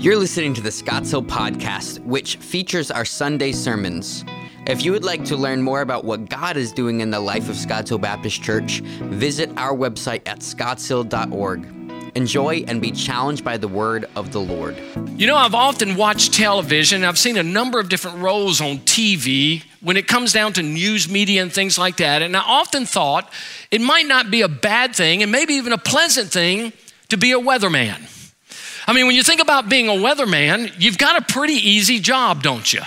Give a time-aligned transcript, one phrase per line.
[0.00, 4.24] You're listening to the Scotts Hill Podcast, which features our Sunday sermons.
[4.68, 7.48] If you would like to learn more about what God is doing in the life
[7.48, 12.12] of Scotts Hill Baptist Church, visit our website at scottshill.org.
[12.14, 14.80] Enjoy and be challenged by the word of the Lord.
[15.16, 17.02] You know, I've often watched television.
[17.02, 21.08] I've seen a number of different roles on TV when it comes down to news
[21.08, 22.22] media and things like that.
[22.22, 23.32] And I often thought
[23.72, 26.72] it might not be a bad thing and maybe even a pleasant thing
[27.08, 28.14] to be a weatherman.
[28.88, 32.42] I mean, when you think about being a weatherman, you've got a pretty easy job,
[32.42, 32.80] don't you?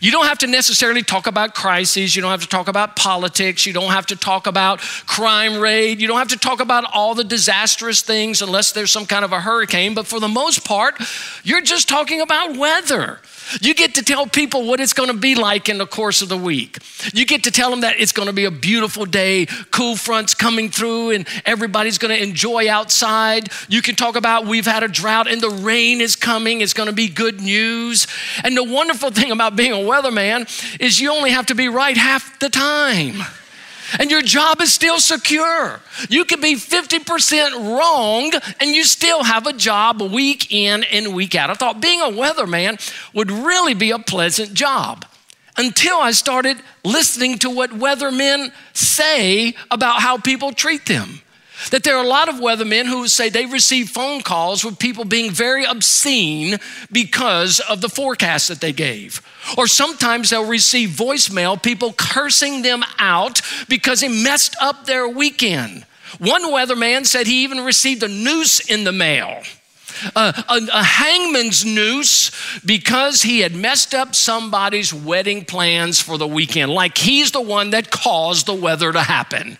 [0.00, 2.16] You don't have to necessarily talk about crises.
[2.16, 3.64] You don't have to talk about politics.
[3.64, 6.00] You don't have to talk about crime rate.
[6.00, 9.30] You don't have to talk about all the disastrous things unless there's some kind of
[9.30, 9.94] a hurricane.
[9.94, 11.00] But for the most part,
[11.44, 13.20] you're just talking about weather.
[13.60, 16.28] You get to tell people what it's going to be like in the course of
[16.28, 16.78] the week.
[17.12, 20.34] You get to tell them that it's going to be a beautiful day, cool fronts
[20.34, 23.48] coming through, and everybody's going to enjoy outside.
[23.68, 26.60] You can talk about we've had a drought and the rain is coming.
[26.60, 28.06] It's going to be good news.
[28.42, 30.46] And the wonderful thing about being a weatherman
[30.80, 33.22] is you only have to be right half the time
[33.98, 35.80] and your job is still secure.
[36.08, 41.34] You could be 50% wrong and you still have a job week in and week
[41.34, 41.50] out.
[41.50, 42.80] I thought being a weatherman
[43.14, 45.04] would really be a pleasant job
[45.56, 51.20] until I started listening to what weathermen say about how people treat them.
[51.70, 55.04] That there are a lot of weathermen who say they receive phone calls with people
[55.04, 56.58] being very obscene
[56.92, 59.22] because of the forecast that they gave.
[59.56, 65.86] Or sometimes they'll receive voicemail, people cursing them out because he messed up their weekend.
[66.18, 69.42] One weatherman said he even received a noose in the mail.
[70.14, 72.30] a, a, hangman's noose
[72.64, 77.70] because he had messed up somebody's wedding plans for the weekend, like he's the one
[77.70, 79.56] that caused the weather to happen.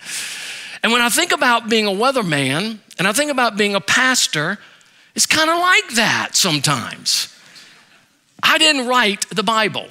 [0.83, 4.57] And when I think about being a weatherman and I think about being a pastor,
[5.15, 7.33] it's kind of like that sometimes.
[8.41, 9.87] I didn't write the Bible.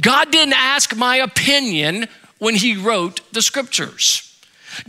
[0.00, 4.30] God didn't ask my opinion when He wrote the scriptures.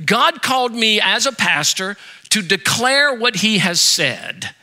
[0.04, 1.98] God called me as a pastor
[2.30, 4.56] to declare what He has said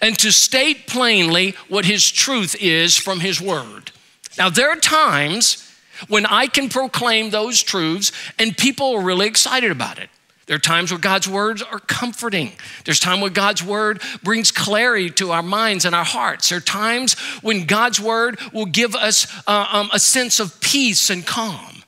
[0.00, 3.92] and to state plainly what His truth is from His Word.
[4.36, 5.67] Now, there are times
[6.06, 10.08] when I can proclaim those truths and people are really excited about it.
[10.46, 12.52] There are times where God's words are comforting.
[12.86, 16.48] There's time where God's word brings clarity to our minds and our hearts.
[16.48, 21.10] There are times when God's word will give us uh, um, a sense of peace
[21.10, 21.82] and calm.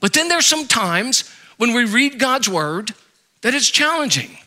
[0.00, 2.94] But then there's some times when we read God's word
[3.42, 4.38] that is challenging.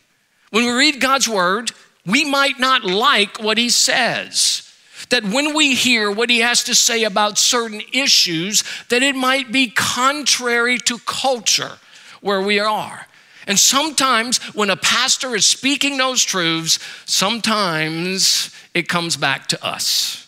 [0.49, 1.71] When we read God's word,
[2.03, 4.70] we might not like what he says
[5.11, 9.51] that when we hear what he has to say about certain issues, that it might
[9.51, 11.77] be contrary to culture
[12.21, 13.07] where we are.
[13.47, 20.27] And sometimes when a pastor is speaking those truths, sometimes it comes back to us.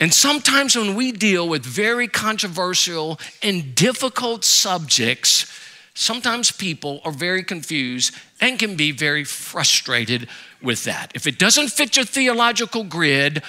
[0.00, 5.46] And sometimes when we deal with very controversial and difficult subjects,
[5.94, 10.28] sometimes people are very confused and can be very frustrated
[10.62, 11.12] with that.
[11.14, 13.42] If it doesn't fit your theological grid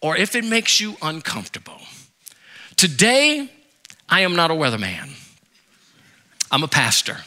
[0.00, 1.80] or if it makes you uncomfortable.
[2.76, 3.50] Today,
[4.08, 5.10] I am not a weatherman,
[6.50, 7.18] I'm a pastor.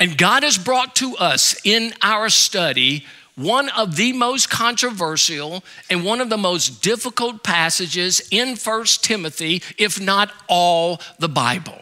[0.00, 6.04] And God has brought to us in our study one of the most controversial and
[6.04, 11.80] one of the most difficult passages in First Timothy, if not all the Bible.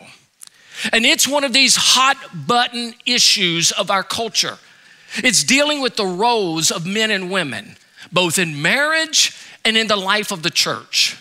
[0.93, 2.17] And it's one of these hot
[2.47, 4.59] button issues of our culture.
[5.19, 7.77] It's dealing with the roles of men and women,
[8.13, 11.17] both in marriage and in the life of the church.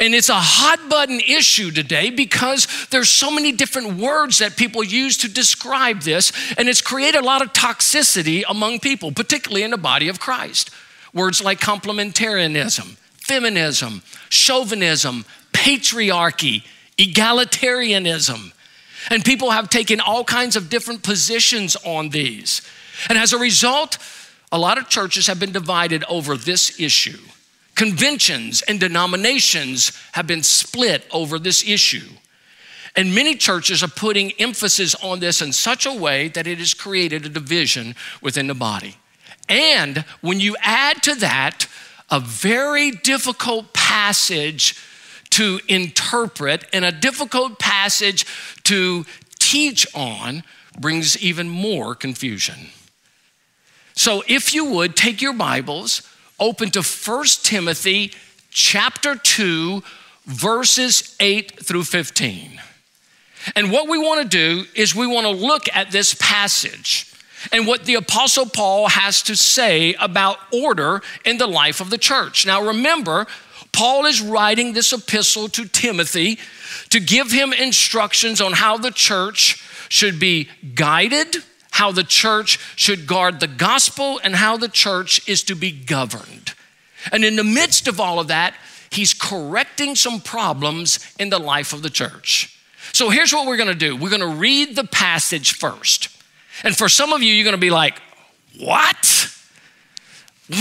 [0.00, 4.82] And it's a hot button issue today because there's so many different words that people
[4.82, 9.70] use to describe this, and it's created a lot of toxicity among people, particularly in
[9.70, 10.70] the body of Christ.
[11.12, 16.64] Words like complementarianism, feminism, chauvinism, patriarchy,
[16.96, 18.52] egalitarianism.
[19.10, 22.62] And people have taken all kinds of different positions on these.
[23.08, 23.98] And as a result,
[24.50, 27.18] a lot of churches have been divided over this issue.
[27.74, 32.08] Conventions and denominations have been split over this issue.
[32.94, 36.74] And many churches are putting emphasis on this in such a way that it has
[36.74, 38.96] created a division within the body.
[39.48, 41.66] And when you add to that
[42.10, 44.76] a very difficult passage
[45.30, 48.26] to interpret and a difficult passage
[48.64, 49.06] to
[49.38, 50.42] teach on,
[50.78, 52.68] brings even more confusion.
[53.94, 56.08] So if you would take your Bibles,
[56.38, 58.12] open to 1 Timothy
[58.50, 59.82] chapter 2
[60.26, 62.60] verses 8 through 15.
[63.56, 67.12] And what we want to do is we want to look at this passage
[67.50, 71.98] and what the Apostle Paul has to say about order in the life of the
[71.98, 72.46] church.
[72.46, 73.26] Now, remember,
[73.72, 76.38] Paul is writing this epistle to Timothy
[76.90, 81.36] to give him instructions on how the church should be guided,
[81.82, 86.54] how the church should guard the gospel, and how the church is to be governed.
[87.10, 88.54] And in the midst of all of that,
[88.88, 92.56] he's correcting some problems in the life of the church.
[92.92, 96.08] So here's what we're gonna do we're gonna read the passage first.
[96.62, 98.00] And for some of you, you're gonna be like,
[98.60, 99.28] what?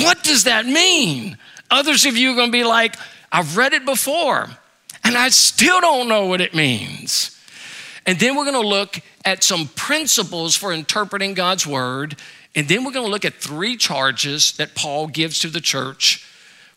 [0.02, 1.38] What does that mean?
[1.70, 2.96] Others of you are gonna be like,
[3.32, 4.50] I've read it before,
[5.04, 7.38] and I still don't know what it means.
[8.06, 12.16] And then we're gonna look at some principles for interpreting God's word.
[12.56, 16.26] And then we're gonna look at three charges that Paul gives to the church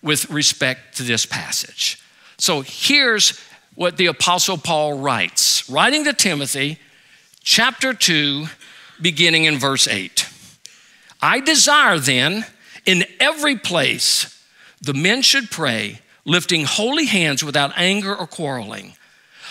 [0.02, 1.98] with respect to this passage.
[2.36, 3.40] So here's
[3.74, 6.78] what the Apostle Paul writes, writing to Timothy,
[7.42, 8.46] chapter 2,
[9.00, 10.28] beginning in verse 8.
[11.20, 12.44] I desire then
[12.86, 14.30] in every place
[14.80, 18.94] the men should pray, lifting holy hands without anger or quarreling.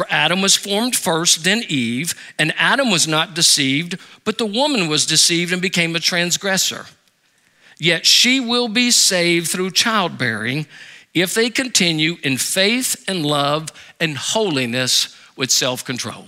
[0.00, 4.88] For Adam was formed first, then Eve, and Adam was not deceived, but the woman
[4.88, 6.86] was deceived and became a transgressor
[7.80, 10.66] yet she will be saved through childbearing
[11.14, 16.26] if they continue in faith and love and holiness with self control.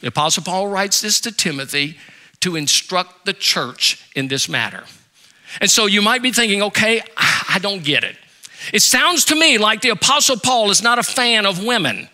[0.00, 1.98] The Apostle Paul writes this to Timothy
[2.40, 4.84] to instruct the church in this matter.
[5.60, 8.16] And so you might be thinking, okay, I don't get it.
[8.72, 12.08] It sounds to me like the Apostle Paul is not a fan of women.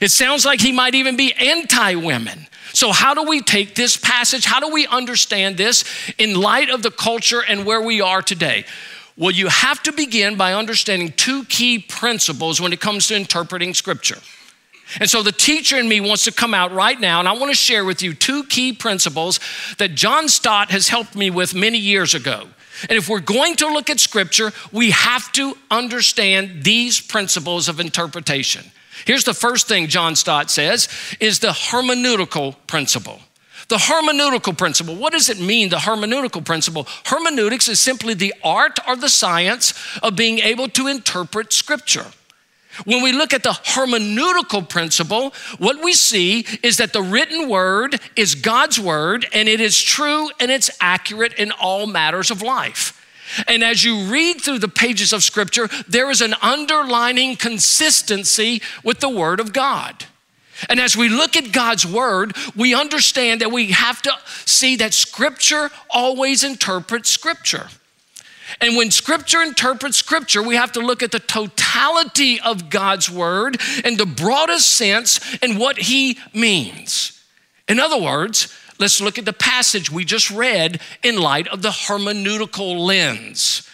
[0.00, 2.46] It sounds like he might even be anti women.
[2.72, 4.44] So, how do we take this passage?
[4.44, 5.84] How do we understand this
[6.18, 8.64] in light of the culture and where we are today?
[9.16, 13.72] Well, you have to begin by understanding two key principles when it comes to interpreting
[13.74, 14.18] Scripture.
[15.00, 17.50] And so the teacher in me wants to come out right now, and I want
[17.50, 19.40] to share with you two key principles
[19.78, 22.48] that John Stott has helped me with many years ago.
[22.88, 27.80] And if we're going to look at Scripture, we have to understand these principles of
[27.80, 28.64] interpretation.
[29.04, 30.88] Here's the first thing John Stott says
[31.20, 33.20] is the hermeneutical principle.
[33.68, 34.94] The hermeneutical principle.
[34.94, 36.86] What does it mean, the hermeneutical principle?
[37.06, 39.72] Hermeneutics is simply the art or the science
[40.02, 42.06] of being able to interpret scripture.
[42.84, 48.00] When we look at the hermeneutical principle, what we see is that the written word
[48.16, 53.00] is God's word and it is true and it's accurate in all matters of life.
[53.48, 59.00] And as you read through the pages of Scripture, there is an underlining consistency with
[59.00, 60.06] the Word of God.
[60.68, 64.12] And as we look at God's Word, we understand that we have to
[64.44, 67.68] see that Scripture always interprets Scripture.
[68.60, 73.60] And when Scripture interprets Scripture, we have to look at the totality of God's Word
[73.84, 77.20] in the broadest sense and what He means.
[77.68, 81.70] In other words, Let's look at the passage we just read in light of the
[81.70, 83.68] hermeneutical lens.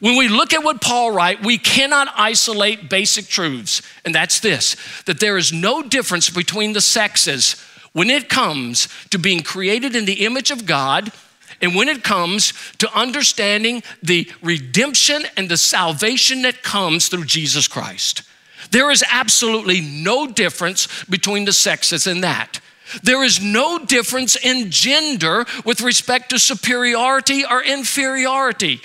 [0.00, 4.76] When we look at what Paul writes, we cannot isolate basic truths, and that's this
[5.04, 7.54] that there is no difference between the sexes
[7.92, 11.12] when it comes to being created in the image of God
[11.60, 17.68] and when it comes to understanding the redemption and the salvation that comes through Jesus
[17.68, 18.22] Christ.
[18.72, 22.60] There is absolutely no difference between the sexes in that.
[23.02, 28.80] There is no difference in gender with respect to superiority or inferiority.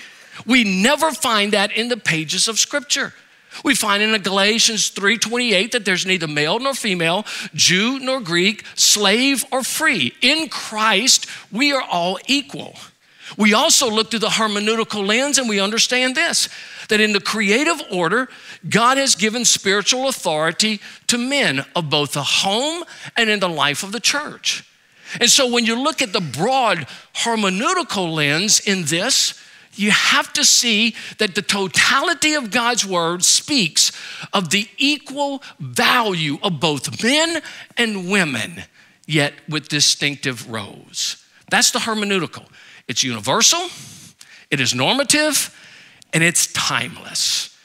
[0.46, 3.12] We never find that in the pages of Scripture.
[3.64, 9.44] We find in Galatians 3:28 that there's neither male nor female, Jew nor Greek, slave
[9.50, 10.14] or free.
[10.20, 12.78] In Christ, we are all equal.
[13.36, 16.48] We also look through the hermeneutical lens and we understand this
[16.88, 18.28] that in the creative order,
[18.68, 22.84] God has given spiritual authority to men of both the home
[23.16, 24.64] and in the life of the church.
[25.20, 29.42] And so when you look at the broad hermeneutical lens in this,
[29.74, 33.92] you have to see that the totality of God's word speaks
[34.32, 37.40] of the equal value of both men
[37.76, 38.64] and women,
[39.06, 41.24] yet with distinctive roles.
[41.50, 42.46] That's the hermeneutical.
[42.88, 43.68] It's universal,
[44.50, 45.54] it is normative,
[46.12, 47.56] and it's timeless.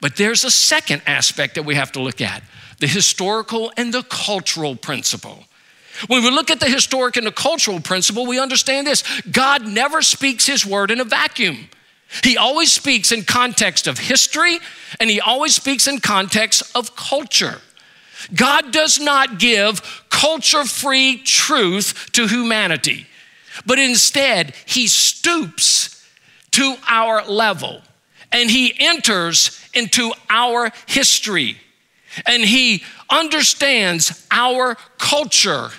[0.00, 2.42] But there's a second aspect that we have to look at
[2.78, 5.44] the historical and the cultural principle.
[6.08, 10.02] When we look at the historic and the cultural principle, we understand this God never
[10.02, 11.68] speaks his word in a vacuum.
[12.22, 14.58] He always speaks in context of history
[15.00, 17.60] and he always speaks in context of culture.
[18.34, 23.06] God does not give culture free truth to humanity,
[23.64, 26.04] but instead, he stoops
[26.52, 27.80] to our level
[28.32, 31.58] and he enters into our history
[32.26, 35.70] and he understands our culture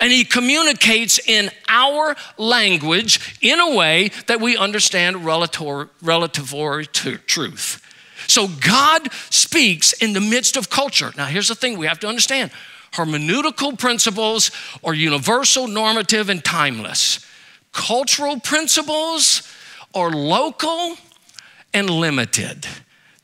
[0.00, 7.80] and he communicates in our language in a way that we understand relative, relative truth.
[8.26, 11.12] So God speaks in the midst of culture.
[11.16, 12.50] Now, here's the thing we have to understand
[12.94, 14.50] hermeneutical principles
[14.82, 17.24] are universal, normative, and timeless.
[17.72, 19.42] Cultural principles
[19.94, 20.96] are local
[21.72, 22.66] and limited,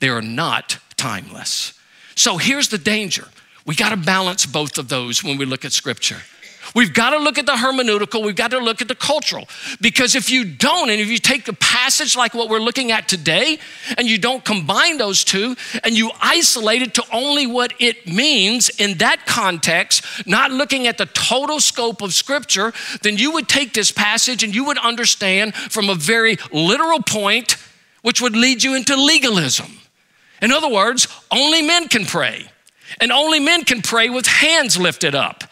[0.00, 1.74] they are not timeless.
[2.16, 3.28] So here's the danger
[3.66, 6.22] we got to balance both of those when we look at Scripture.
[6.74, 9.48] We've got to look at the hermeneutical, we've got to look at the cultural.
[9.80, 13.08] Because if you don't, and if you take a passage like what we're looking at
[13.08, 13.58] today,
[13.98, 18.68] and you don't combine those two, and you isolate it to only what it means
[18.68, 22.72] in that context, not looking at the total scope of Scripture,
[23.02, 27.56] then you would take this passage and you would understand from a very literal point,
[28.02, 29.78] which would lead you into legalism.
[30.40, 32.46] In other words, only men can pray,
[33.00, 35.44] and only men can pray with hands lifted up.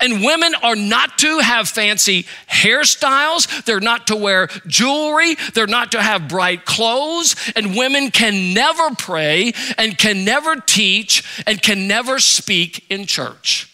[0.00, 3.64] And women are not to have fancy hairstyles.
[3.64, 5.36] They're not to wear jewelry.
[5.54, 7.36] They're not to have bright clothes.
[7.56, 13.70] And women can never pray and can never teach and can never speak in church.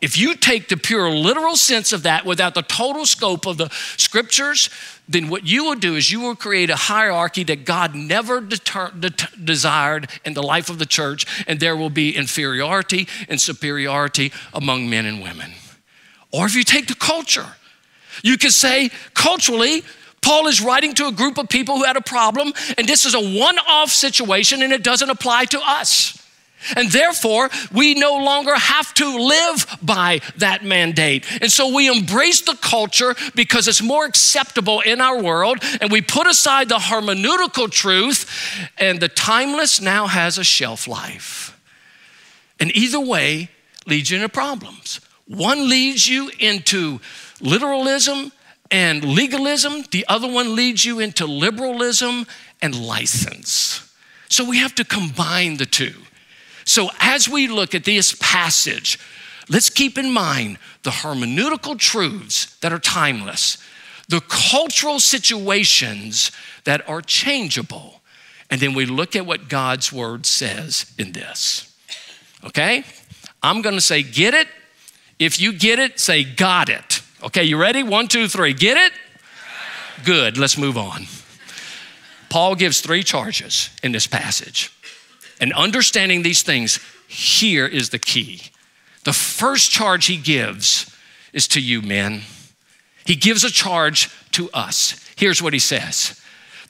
[0.00, 3.68] If you take the pure literal sense of that without the total scope of the
[3.96, 4.70] scriptures,
[5.08, 8.90] then what you will do is you will create a hierarchy that God never deter-
[8.90, 9.10] de-
[9.42, 14.90] desired in the life of the church, and there will be inferiority and superiority among
[14.90, 15.52] men and women.
[16.30, 17.46] Or if you take the culture,
[18.22, 19.82] you could say culturally,
[20.20, 23.14] Paul is writing to a group of people who had a problem, and this is
[23.14, 26.22] a one off situation and it doesn't apply to us.
[26.76, 31.24] And therefore, we no longer have to live by that mandate.
[31.40, 36.02] And so we embrace the culture because it's more acceptable in our world, and we
[36.02, 38.28] put aside the hermeneutical truth,
[38.78, 41.58] and the timeless now has a shelf life.
[42.60, 43.50] And either way
[43.86, 45.00] leads you into problems.
[45.26, 47.00] One leads you into
[47.40, 48.32] literalism
[48.70, 52.26] and legalism, the other one leads you into liberalism
[52.60, 53.90] and license.
[54.28, 55.94] So we have to combine the two.
[56.68, 58.98] So, as we look at this passage,
[59.48, 63.56] let's keep in mind the hermeneutical truths that are timeless,
[64.06, 66.30] the cultural situations
[66.64, 68.02] that are changeable,
[68.50, 71.74] and then we look at what God's word says in this.
[72.44, 72.84] Okay?
[73.42, 74.48] I'm gonna say, get it.
[75.18, 77.00] If you get it, say, got it.
[77.22, 77.82] Okay, you ready?
[77.82, 78.52] One, two, three.
[78.52, 78.92] Get it?
[80.04, 81.06] Good, let's move on.
[82.28, 84.70] Paul gives three charges in this passage.
[85.40, 88.42] And understanding these things, here is the key.
[89.04, 90.94] The first charge he gives
[91.32, 92.22] is to you, men.
[93.04, 95.04] He gives a charge to us.
[95.16, 96.20] Here's what he says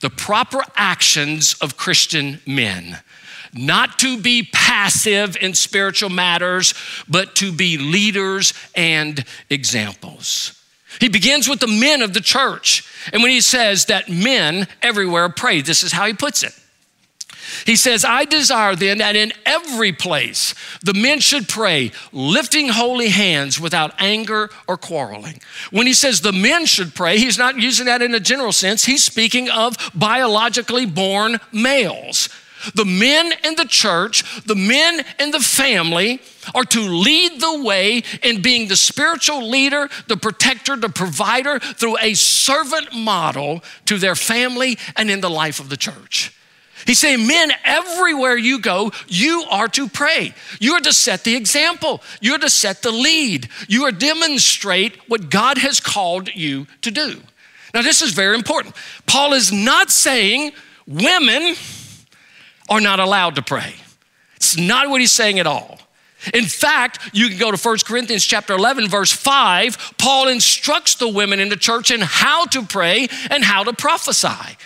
[0.00, 2.98] the proper actions of Christian men,
[3.52, 6.74] not to be passive in spiritual matters,
[7.08, 10.54] but to be leaders and examples.
[11.00, 12.84] He begins with the men of the church.
[13.12, 16.52] And when he says that men everywhere pray, this is how he puts it.
[17.66, 23.08] He says, I desire then that in every place the men should pray, lifting holy
[23.08, 25.40] hands without anger or quarreling.
[25.70, 28.84] When he says the men should pray, he's not using that in a general sense.
[28.84, 32.28] He's speaking of biologically born males.
[32.74, 36.20] The men in the church, the men in the family
[36.54, 41.98] are to lead the way in being the spiritual leader, the protector, the provider through
[41.98, 46.34] a servant model to their family and in the life of the church.
[46.86, 50.34] He's saying, Men, everywhere you go, you are to pray.
[50.60, 52.02] You are to set the example.
[52.20, 53.48] You are to set the lead.
[53.68, 57.20] You are demonstrate what God has called you to do.
[57.74, 58.74] Now, this is very important.
[59.06, 60.52] Paul is not saying
[60.86, 61.54] women
[62.68, 63.74] are not allowed to pray.
[64.36, 65.78] It's not what he's saying at all.
[66.34, 69.94] In fact, you can go to 1 Corinthians chapter 11 verse 5.
[69.98, 74.56] Paul instructs the women in the church in how to pray and how to prophesy.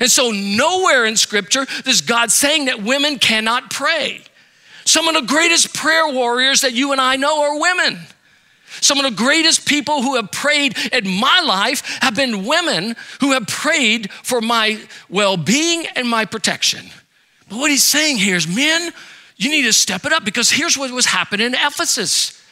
[0.00, 4.22] And so, nowhere in Scripture does God saying that women cannot pray.
[4.84, 7.98] Some of the greatest prayer warriors that you and I know are women.
[8.80, 13.32] Some of the greatest people who have prayed in my life have been women who
[13.32, 16.86] have prayed for my well being and my protection.
[17.48, 18.92] But what he's saying here is, men,
[19.36, 22.42] you need to step it up because here's what was happening in Ephesus.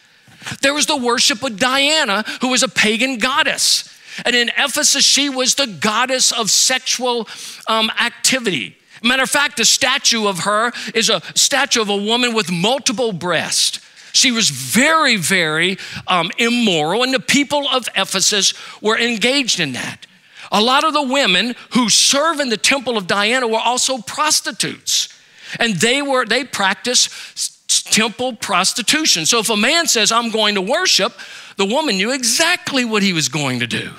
[0.60, 3.90] There was the worship of Diana, who was a pagan goddess.
[4.24, 7.28] And in Ephesus, she was the goddess of sexual
[7.66, 8.76] um, activity.
[9.02, 13.12] Matter of fact, the statue of her is a statue of a woman with multiple
[13.12, 13.80] breasts.
[14.12, 20.06] She was very, very um, immoral, and the people of Ephesus were engaged in that.
[20.52, 25.08] A lot of the women who serve in the temple of Diana were also prostitutes,
[25.58, 27.10] and they were they practiced
[27.82, 29.26] temple prostitution.
[29.26, 31.12] So if a man says, "I'm going to worship,"
[31.56, 33.90] the woman knew exactly what he was going to do.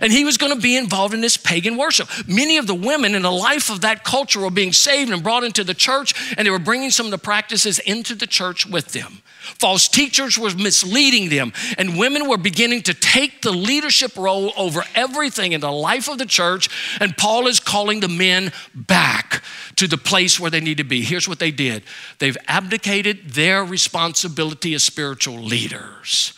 [0.00, 2.08] And he was going to be involved in this pagan worship.
[2.26, 5.44] Many of the women in the life of that culture were being saved and brought
[5.44, 8.92] into the church, and they were bringing some of the practices into the church with
[8.92, 9.22] them.
[9.58, 14.82] False teachers were misleading them, and women were beginning to take the leadership role over
[14.94, 16.68] everything in the life of the church.
[17.00, 19.42] And Paul is calling the men back
[19.76, 21.02] to the place where they need to be.
[21.02, 21.82] Here's what they did
[22.18, 26.34] they've abdicated their responsibility as spiritual leaders.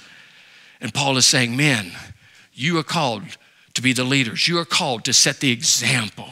[0.81, 1.93] And Paul is saying, Men,
[2.53, 3.23] you are called
[3.81, 4.47] to be the leaders.
[4.47, 6.29] You are called to set the example.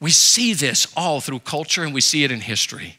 [0.00, 2.98] We see this all through culture and we see it in history.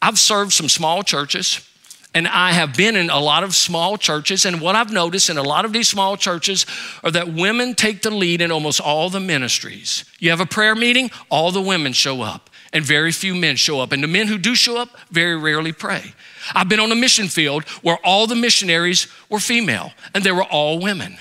[0.00, 1.68] I've served some small churches
[2.14, 4.44] and I have been in a lot of small churches.
[4.44, 6.66] And what I've noticed in a lot of these small churches
[7.02, 10.04] are that women take the lead in almost all the ministries.
[10.18, 13.80] You have a prayer meeting, all the women show up, and very few men show
[13.80, 13.92] up.
[13.92, 16.14] And the men who do show up very rarely pray.
[16.54, 20.44] I've been on a mission field where all the missionaries were female and they were
[20.44, 21.18] all women.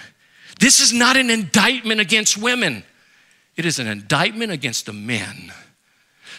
[0.62, 2.84] This is not an indictment against women,
[3.58, 5.52] it is an indictment against the men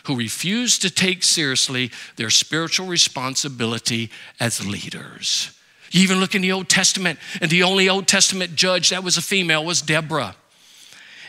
[0.05, 4.11] who refuse to take seriously their spiritual responsibility
[4.41, 5.57] as leaders.
[5.91, 9.17] You even look in the Old Testament, and the only Old Testament judge that was
[9.17, 10.37] a female was Deborah.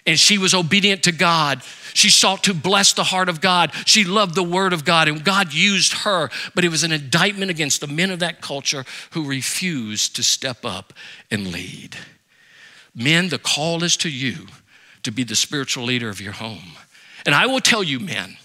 [0.05, 1.63] And she was obedient to God.
[1.93, 3.71] She sought to bless the heart of God.
[3.85, 6.29] She loved the word of God, and God used her.
[6.53, 10.63] But it was an indictment against the men of that culture who refused to step
[10.63, 10.93] up
[11.31, 11.97] and lead.
[12.95, 14.47] Men, the call is to you
[15.03, 16.73] to be the spiritual leader of your home.
[17.25, 18.37] And I will tell you, men,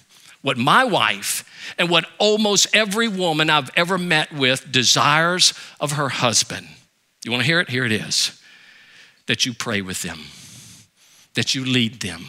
[0.42, 1.44] what my wife
[1.78, 6.68] and what almost every woman I've ever met with desires of her husband.
[7.24, 7.68] You want to hear it?
[7.68, 8.40] Here it is
[9.26, 10.20] that you pray with them,
[11.34, 12.24] that you lead them,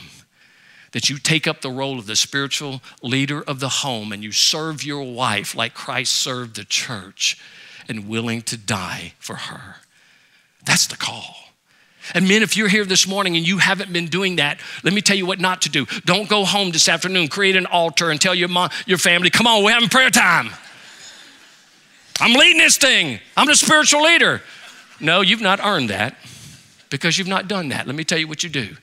[0.91, 4.31] that you take up the role of the spiritual leader of the home and you
[4.31, 7.39] serve your wife like Christ served the church
[7.87, 9.77] and willing to die for her.
[10.65, 11.35] That's the call.
[12.13, 15.01] And men, if you're here this morning and you haven't been doing that, let me
[15.01, 15.85] tell you what not to do.
[16.05, 19.47] Don't go home this afternoon, create an altar, and tell your mom, your family, come
[19.47, 20.49] on, we're having prayer time.
[22.19, 23.19] I'm leading this thing.
[23.37, 24.41] I'm the spiritual leader.
[24.99, 26.15] No, you've not earned that
[26.89, 27.87] because you've not done that.
[27.87, 28.75] Let me tell you what you do.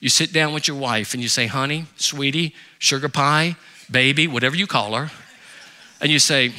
[0.00, 3.56] You sit down with your wife and you say, honey, sweetie, sugar pie,
[3.90, 5.10] baby, whatever you call her,
[6.00, 6.52] and you say,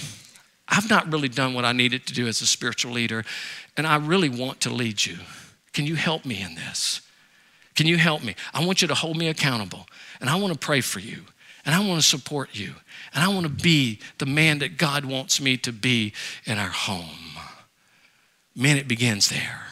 [0.67, 3.23] I've not really done what I needed to do as a spiritual leader,
[3.77, 5.17] and I really want to lead you.
[5.75, 7.01] Can you help me in this?
[7.75, 8.33] Can you help me?
[8.53, 9.85] I want you to hold me accountable,
[10.21, 11.25] and I want to pray for you,
[11.65, 12.73] and I want to support you,
[13.13, 16.13] and I want to be the man that God wants me to be
[16.45, 17.37] in our home.
[18.55, 19.63] Men, it begins there.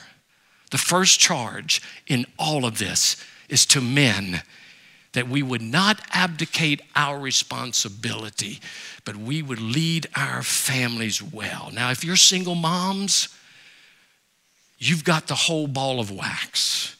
[0.71, 3.15] The first charge in all of this
[3.47, 4.41] is to men
[5.13, 8.59] that we would not abdicate our responsibility,
[9.05, 11.69] but we would lead our families well.
[11.71, 13.29] Now, if you're single moms,
[14.87, 16.95] you've got the whole ball of wax.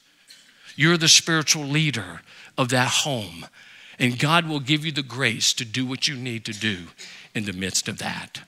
[0.76, 2.22] You're the spiritual leader
[2.58, 3.46] of that home.
[4.00, 6.88] And God will give you the grace to do what you need to do
[7.36, 8.42] in the midst of that.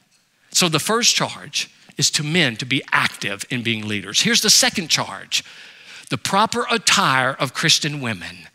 [0.51, 4.21] So, the first charge is to men to be active in being leaders.
[4.21, 5.43] Here's the second charge
[6.09, 8.47] the proper attire of Christian women,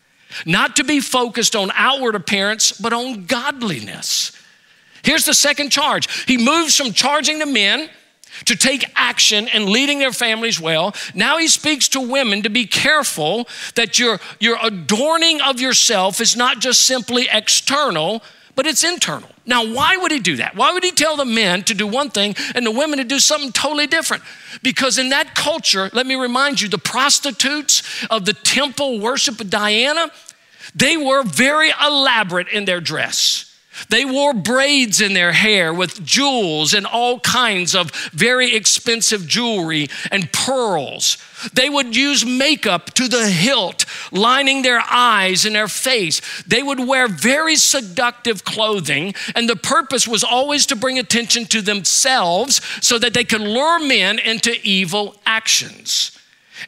[0.45, 4.31] not to be focused on outward appearance, but on godliness.
[5.03, 7.89] Here's the second charge He moves from charging the men
[8.45, 10.95] to take action and leading their families well.
[11.13, 16.35] Now he speaks to women to be careful that your, your adorning of yourself is
[16.35, 18.23] not just simply external,
[18.55, 19.29] but it's internal.
[19.45, 20.55] Now, why would he do that?
[20.55, 23.19] Why would he tell the men to do one thing and the women to do
[23.19, 24.23] something totally different?
[24.61, 29.49] Because in that culture, let me remind you, the prostitutes of the temple worship of
[29.49, 30.11] Diana,
[30.75, 33.50] they were very elaborate in their dress.
[33.89, 39.89] They wore braids in their hair with jewels and all kinds of very expensive jewelry
[40.11, 41.17] and pearls.
[41.53, 46.21] They would use makeup to the hilt, lining their eyes and their face.
[46.43, 51.61] They would wear very seductive clothing, and the purpose was always to bring attention to
[51.61, 56.17] themselves so that they could lure men into evil actions.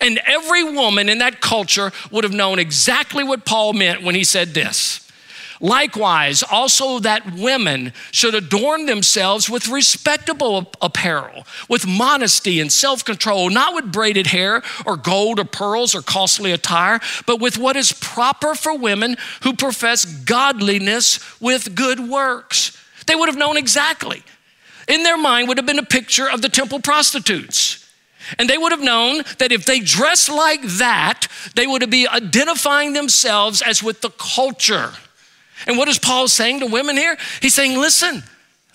[0.01, 4.23] And every woman in that culture would have known exactly what Paul meant when he
[4.23, 5.02] said this
[5.63, 13.49] Likewise, also that women should adorn themselves with respectable apparel, with modesty and self control,
[13.49, 17.93] not with braided hair or gold or pearls or costly attire, but with what is
[17.93, 22.77] proper for women who profess godliness with good works.
[23.07, 24.21] They would have known exactly.
[24.89, 27.89] In their mind would have been a picture of the temple prostitutes.
[28.37, 32.91] And they would have known that if they dressed like that, they would be identifying
[32.91, 34.91] themselves as with the culture.
[35.67, 37.17] And what is Paul saying to women here?
[37.41, 38.23] He's saying, listen,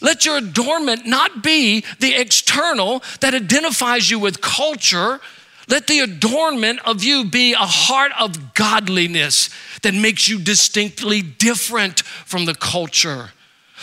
[0.00, 5.20] let your adornment not be the external that identifies you with culture.
[5.68, 9.50] Let the adornment of you be a heart of godliness
[9.82, 13.30] that makes you distinctly different from the culture.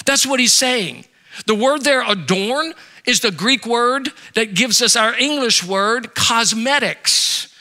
[0.06, 1.06] That's what he's saying.
[1.46, 2.74] The word there, adorn,
[3.06, 7.54] is the Greek word that gives us our English word, cosmetics.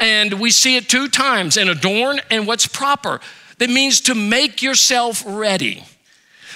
[0.00, 3.20] And we see it two times in adorn and what's proper.
[3.58, 5.84] That means to make yourself ready.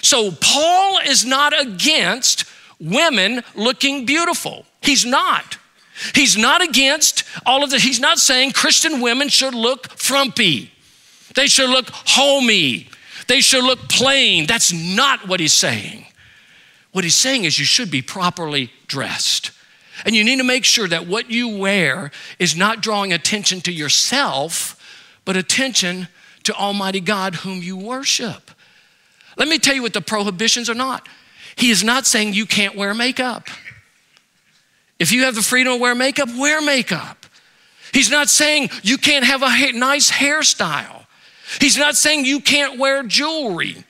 [0.03, 2.45] So Paul is not against
[2.81, 4.67] women looking beautiful.
[4.81, 5.59] He's not.
[6.15, 10.73] He's not against all of the, he's not saying Christian women should look frumpy.
[11.35, 12.89] They should look homey.
[13.29, 14.47] They should look plain.
[14.47, 16.07] That's not what he's saying.
[16.93, 19.53] What he's saying is you should be properly dressed.
[20.05, 23.73] And you need to make sure that what you wear is not drawing attention to
[23.73, 24.79] yourself,
[25.25, 26.09] but attention
[26.45, 28.51] to Almighty God whom you worship.
[29.37, 31.09] Let me tell you what the prohibitions are not.
[31.57, 33.49] He is not saying you can't wear makeup.
[34.99, 37.27] If you have the freedom to wear makeup, wear makeup.
[37.93, 41.07] He's not saying you can't have a nice hairstyle.
[41.61, 43.85] He's not saying you can't wear jewelry.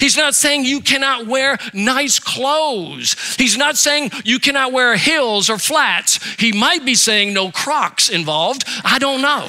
[0.00, 3.36] He's not saying you cannot wear nice clothes.
[3.38, 6.18] He's not saying you cannot wear heels or flats.
[6.40, 8.64] He might be saying no crocs involved.
[8.84, 9.48] I don't know.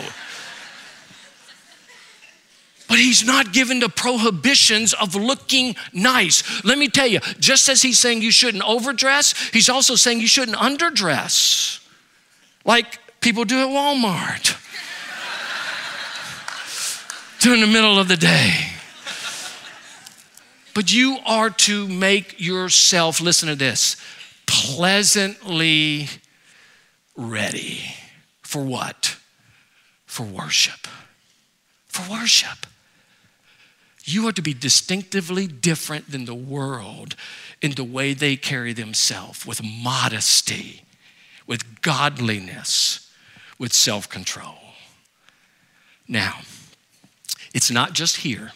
[2.87, 6.63] But he's not given the prohibitions of looking nice.
[6.63, 10.27] Let me tell you, just as he's saying you shouldn't overdress, he's also saying you
[10.27, 11.85] shouldn't underdress,
[12.63, 14.55] like people do at Walmart
[17.41, 18.53] during the middle of the day.
[20.73, 23.97] But you are to make yourself, listen to this,
[24.45, 26.07] pleasantly
[27.15, 27.81] ready.
[28.43, 29.17] For what?
[30.05, 30.87] For worship.
[31.87, 32.66] For worship.
[34.07, 37.17] You are to be distinctively different than the world
[37.61, 40.83] in the way they carry themselves with modesty,
[41.45, 43.11] with godliness,
[43.59, 44.55] with self control.
[46.07, 46.35] Now,
[47.53, 48.53] it's not just here.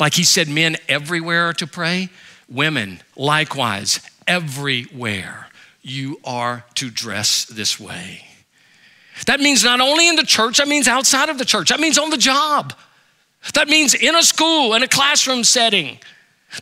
[0.00, 2.08] Like he said, men everywhere are to pray,
[2.48, 5.48] women likewise, everywhere
[5.82, 8.24] you are to dress this way.
[9.26, 11.98] That means not only in the church, that means outside of the church, that means
[11.98, 12.72] on the job,
[13.54, 15.98] that means in a school, in a classroom setting,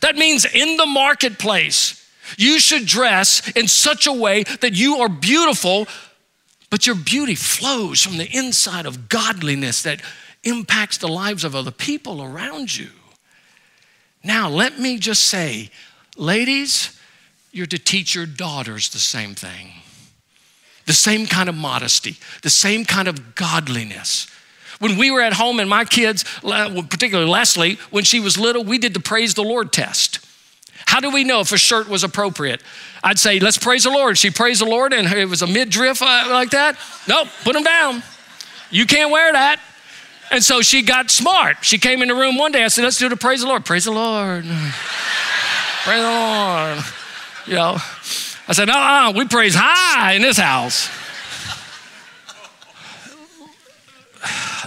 [0.01, 2.05] that means in the marketplace.
[2.37, 5.87] You should dress in such a way that you are beautiful,
[6.69, 10.01] but your beauty flows from the inside of godliness that
[10.43, 12.89] impacts the lives of other people around you.
[14.23, 15.69] Now, let me just say,
[16.17, 16.99] ladies,
[17.51, 19.71] you're to teach your daughters the same thing
[20.85, 24.25] the same kind of modesty, the same kind of godliness.
[24.79, 28.77] When we were at home and my kids, particularly Leslie, when she was little, we
[28.77, 30.19] did the praise the Lord test.
[30.85, 32.61] How do we know if a shirt was appropriate?
[33.03, 34.17] I'd say, let's praise the Lord.
[34.17, 36.77] She praised the Lord and it was a midriff uh, like that.
[37.07, 38.03] Nope, put them down.
[38.69, 39.59] You can't wear that.
[40.29, 41.57] And so she got smart.
[41.61, 42.63] She came in the room one day.
[42.63, 43.65] I said, let's do the praise the Lord.
[43.65, 44.43] Praise the Lord.
[45.83, 46.85] praise the Lord.
[47.47, 47.77] You know,
[48.47, 50.89] I said, no, we praise high in this house.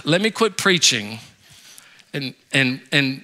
[0.03, 1.19] Let me quit preaching
[2.13, 3.23] and, and, and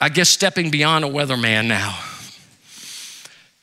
[0.00, 1.98] I guess stepping beyond a weatherman now.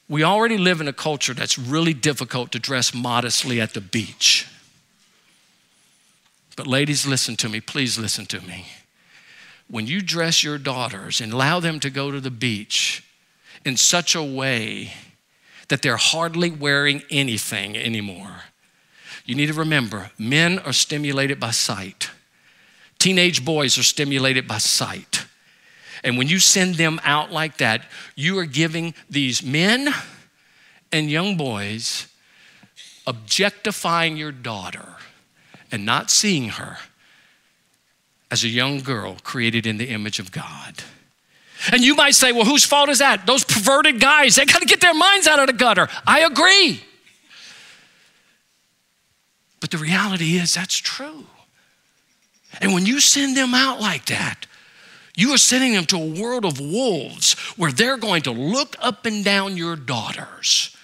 [0.08, 4.48] We already live in a culture that's really difficult to dress modestly at the beach.
[6.58, 7.62] But, ladies, listen to me.
[7.62, 8.68] Please listen to me.
[9.70, 13.04] When you dress your daughters and allow them to go to the beach
[13.64, 14.92] in such a way
[15.70, 18.44] that they're hardly wearing anything anymore,
[19.26, 22.10] you need to remember men are stimulated by sight,
[23.00, 25.26] teenage boys are stimulated by sight.
[26.04, 27.84] And when you send them out like that,
[28.16, 29.94] you are giving these men
[30.92, 32.08] and young boys
[33.06, 34.96] objectifying your daughter
[35.72, 36.78] and not seeing her
[38.32, 40.84] as a young girl created in the image of God.
[41.72, 43.28] And you might say, well, whose fault is that?
[43.28, 45.88] Those perverted guys, they got to get their minds out of the gutter.
[46.08, 46.82] I agree.
[49.62, 51.28] But the reality is, that's true.
[52.60, 54.48] And when you send them out like that,
[55.16, 59.06] You are sending them to a world of wolves where they're going to look up
[59.06, 60.76] and down your daughters.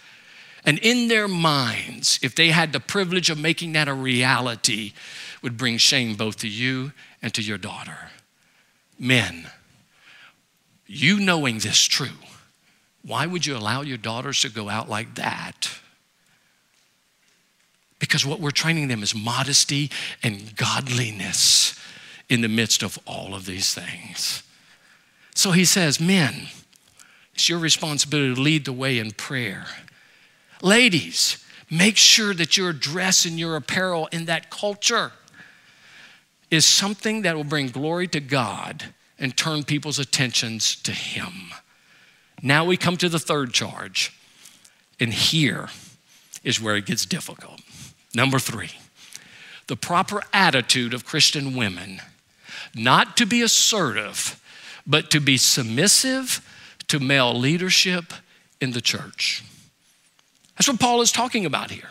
[0.65, 4.93] And in their minds, if they had the privilege of making that a reality,
[5.41, 8.09] would bring shame both to you and to your daughter.
[8.99, 9.49] Men,
[10.85, 12.07] you knowing this true,
[13.03, 15.69] why would you allow your daughters to go out like that?
[17.99, 19.89] Because what we're training them is modesty
[20.21, 21.79] and godliness
[22.29, 24.43] in the midst of all of these things.
[25.33, 26.47] So he says, Men,
[27.33, 29.65] it's your responsibility to lead the way in prayer.
[30.61, 35.11] Ladies, make sure that your dress and your apparel in that culture
[36.49, 38.85] is something that will bring glory to God
[39.19, 41.51] and turn people's attentions to Him.
[42.41, 44.13] Now we come to the third charge,
[44.99, 45.69] and here
[46.43, 47.61] is where it gets difficult.
[48.13, 48.71] Number three,
[49.67, 52.01] the proper attitude of Christian women,
[52.73, 54.41] not to be assertive,
[54.85, 56.41] but to be submissive
[56.87, 58.13] to male leadership
[58.61, 59.43] in the church.
[60.57, 61.89] That's what Paul is talking about here.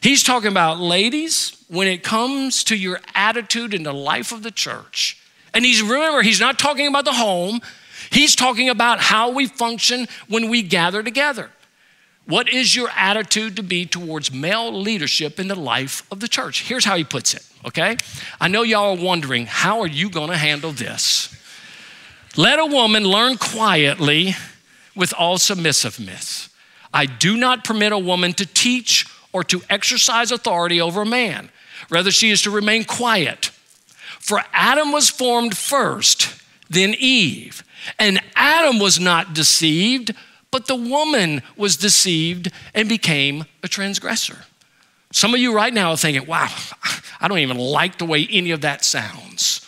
[0.00, 4.50] He's talking about, ladies, when it comes to your attitude in the life of the
[4.50, 5.22] church,
[5.54, 7.60] and he's remember, he's not talking about the home,
[8.10, 11.50] he's talking about how we function when we gather together.
[12.26, 16.64] What is your attitude to be towards male leadership in the life of the church?
[16.68, 17.96] Here's how he puts it, okay?
[18.40, 21.36] I know y'all are wondering, how are you gonna handle this?
[22.36, 24.34] Let a woman learn quietly
[24.94, 26.48] with all submissiveness.
[26.94, 31.50] I do not permit a woman to teach or to exercise authority over a man.
[31.90, 33.46] Rather, she is to remain quiet.
[34.20, 37.64] For Adam was formed first, then Eve.
[37.98, 40.14] And Adam was not deceived,
[40.52, 44.38] but the woman was deceived and became a transgressor.
[45.10, 46.54] Some of you right now are thinking, wow,
[47.20, 49.66] I don't even like the way any of that sounds.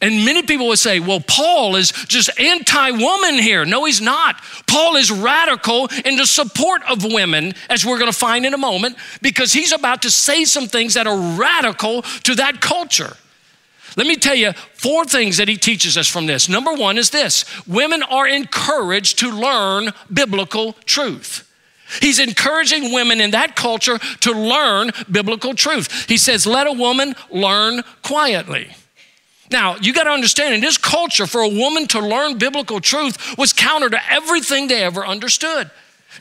[0.00, 3.64] And many people would say, well, Paul is just anti woman here.
[3.64, 4.40] No, he's not.
[4.66, 8.58] Paul is radical in the support of women, as we're going to find in a
[8.58, 13.16] moment, because he's about to say some things that are radical to that culture.
[13.98, 16.48] Let me tell you four things that he teaches us from this.
[16.48, 21.44] Number one is this women are encouraged to learn biblical truth.
[22.00, 26.08] He's encouraging women in that culture to learn biblical truth.
[26.08, 28.70] He says, let a woman learn quietly.
[29.50, 33.36] Now, you got to understand, in this culture, for a woman to learn biblical truth
[33.36, 35.72] was counter to everything they ever understood.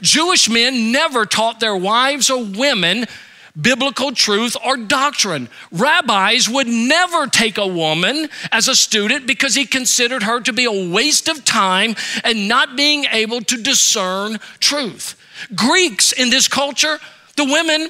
[0.01, 3.05] Jewish men never taught their wives or women
[3.59, 5.49] biblical truth or doctrine.
[5.71, 10.65] Rabbis would never take a woman as a student because he considered her to be
[10.65, 15.15] a waste of time and not being able to discern truth.
[15.55, 16.99] Greeks in this culture,
[17.35, 17.89] the women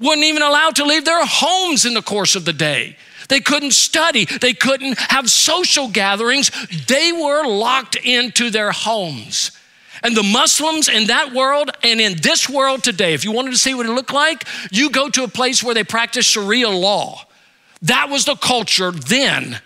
[0.00, 2.96] weren't even allowed to leave their homes in the course of the day.
[3.28, 4.24] They couldn't study.
[4.24, 6.50] They couldn't have social gatherings.
[6.86, 9.50] They were locked into their homes.
[10.02, 13.58] And the Muslims in that world and in this world today, if you wanted to
[13.58, 17.24] see what it looked like, you go to a place where they practice Sharia law.
[17.82, 19.60] That was the culture then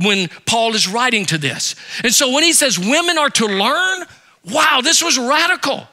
[0.00, 1.76] when Paul is writing to this.
[2.02, 4.04] And so when he says women are to learn,
[4.50, 5.86] wow, this was radical.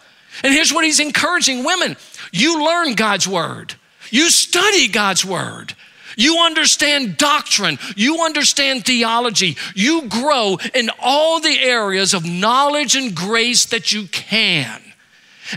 [0.43, 1.97] And here's what he's encouraging women
[2.31, 3.75] you learn God's word,
[4.09, 5.75] you study God's word.
[6.21, 7.79] You understand doctrine.
[7.95, 9.57] You understand theology.
[9.73, 14.81] You grow in all the areas of knowledge and grace that you can.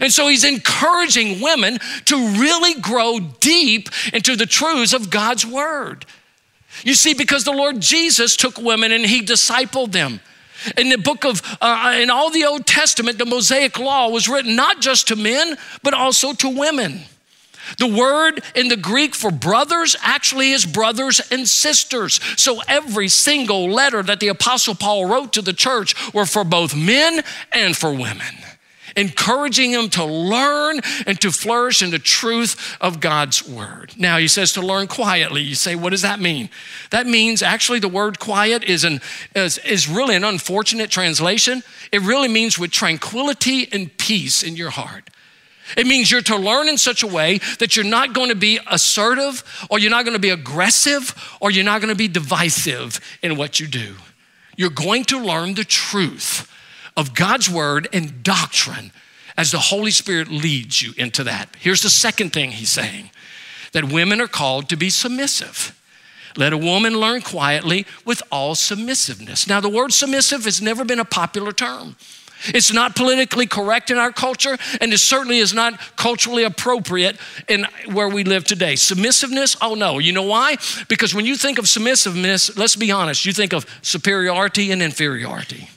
[0.01, 6.07] And so he's encouraging women to really grow deep into the truths of God's word.
[6.83, 10.21] You see, because the Lord Jesus took women and he discipled them.
[10.79, 14.57] In the book of, uh, in all the Old Testament, the Mosaic Law was written
[14.57, 17.03] not just to men, but also to women.
[17.79, 22.21] The word in the Greek for brothers actually is brothers and sisters.
[22.37, 26.77] So every single letter that the Apostle Paul wrote to the church were for both
[26.77, 27.23] men
[27.53, 28.35] and for women,
[28.97, 33.95] encouraging them to learn and to flourish in the truth of God's word.
[33.97, 35.43] Now, he says to learn quietly.
[35.43, 36.51] You say, what does that mean?
[36.91, 39.01] That means actually the word quiet is, an,
[39.35, 41.63] is, is really an unfortunate translation.
[41.91, 45.11] It really means with tranquility and peace in your heart.
[45.77, 48.61] It means you're to learn in such a way that you're not going to be
[48.67, 53.01] assertive or you're not going to be aggressive or you're not going to be divisive
[53.23, 53.95] in what you do.
[54.57, 56.51] You're going to learn the truth
[56.97, 58.93] of God's word and doctrine
[59.37, 61.49] as the Holy Spirit leads you into that.
[61.59, 63.11] Here's the second thing he's saying
[63.73, 65.79] that women are called to be submissive.
[66.37, 69.49] Let a woman learn quietly with all submissiveness.
[69.49, 71.97] Now, the word submissive has never been a popular term.
[72.49, 77.17] It's not politically correct in our culture, and it certainly is not culturally appropriate
[77.49, 78.77] in where we live today.
[78.77, 79.99] Submissiveness, oh no.
[79.99, 80.57] You know why?
[80.89, 85.69] Because when you think of submissiveness, let's be honest, you think of superiority and inferiority.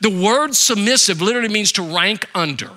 [0.00, 2.70] The word submissive literally means to rank under.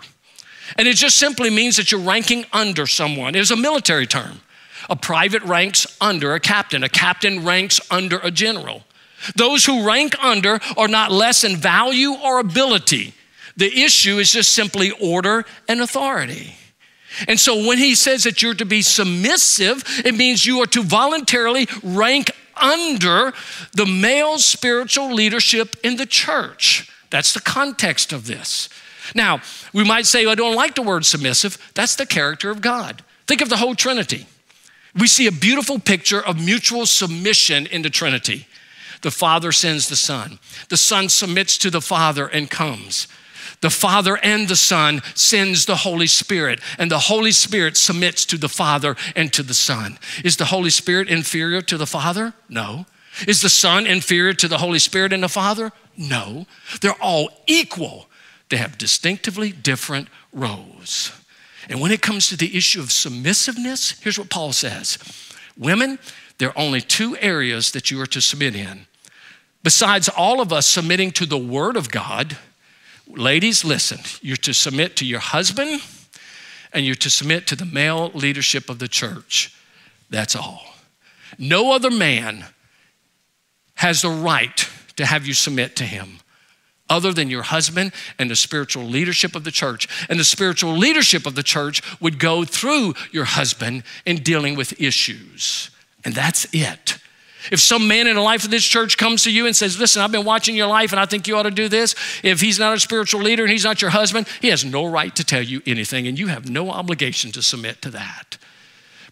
[0.78, 3.36] And it just simply means that you're ranking under someone.
[3.36, 4.42] It is a military term.
[4.90, 8.84] A private ranks under a captain, a captain ranks under a general.
[9.36, 13.14] Those who rank under are not less in value or ability.
[13.58, 16.56] The issue is just simply order and authority.
[17.28, 20.84] And so when he says that you're to be submissive, it means you are to
[20.84, 23.34] voluntarily rank under
[23.74, 26.90] the male spiritual leadership in the church.
[27.10, 28.70] That's the context of this.
[29.16, 29.42] Now,
[29.74, 31.58] we might say, oh, I don't like the word submissive.
[31.74, 33.04] That's the character of God.
[33.28, 34.28] Think of the whole Trinity.
[34.96, 38.48] We see a beautiful picture of mutual submission in the Trinity.
[39.02, 40.40] The Father sends the Son.
[40.70, 43.08] The Son submits to the Father and comes.
[43.62, 48.38] The Father and the Son sends the Holy Spirit, and the Holy Spirit submits to
[48.38, 49.98] the Father and to the Son.
[50.24, 52.34] Is the Holy Spirit inferior to the Father?
[52.48, 52.86] No.
[53.28, 55.72] Is the Son inferior to the Holy Spirit and the Father?
[55.98, 56.46] No.
[56.80, 58.08] They're all equal.
[58.50, 61.12] They have distinctively different roles.
[61.68, 64.98] And when it comes to the issue of submissiveness, here's what Paul says
[65.58, 66.00] Women,
[66.38, 68.88] there are only two areas that you are to submit in
[69.64, 72.38] Besides all of us submitting to the Word of God,
[73.08, 75.82] ladies, listen, you're to submit to your husband
[76.72, 79.56] and you're to submit to the male leadership of the church.
[80.10, 80.62] That's all.
[81.38, 82.46] No other man
[83.76, 86.20] has the right to have you submit to him
[86.90, 89.88] other than your husband and the spiritual leadership of the church.
[90.10, 94.80] And the spiritual leadership of the church would go through your husband in dealing with
[94.82, 95.70] issues.
[96.04, 96.98] And that's it.
[97.52, 100.02] If some man in the life of this church comes to you and says, Listen,
[100.02, 102.60] I've been watching your life and I think you ought to do this, if he's
[102.60, 105.42] not a spiritual leader and he's not your husband, he has no right to tell
[105.42, 108.38] you anything and you have no obligation to submit to that.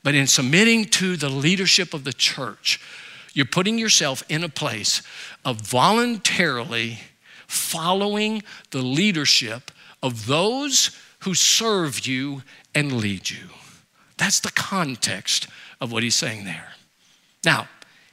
[0.03, 2.79] But in submitting to the leadership of the church,
[3.33, 5.01] you're putting yourself in a place
[5.43, 6.99] of voluntarily
[7.47, 9.71] following the leadership
[10.03, 12.43] of those who serve you
[12.75, 13.49] and lead you.
[14.17, 15.47] That's the context
[15.79, 16.73] of what he's saying there.
[17.43, 17.67] Now,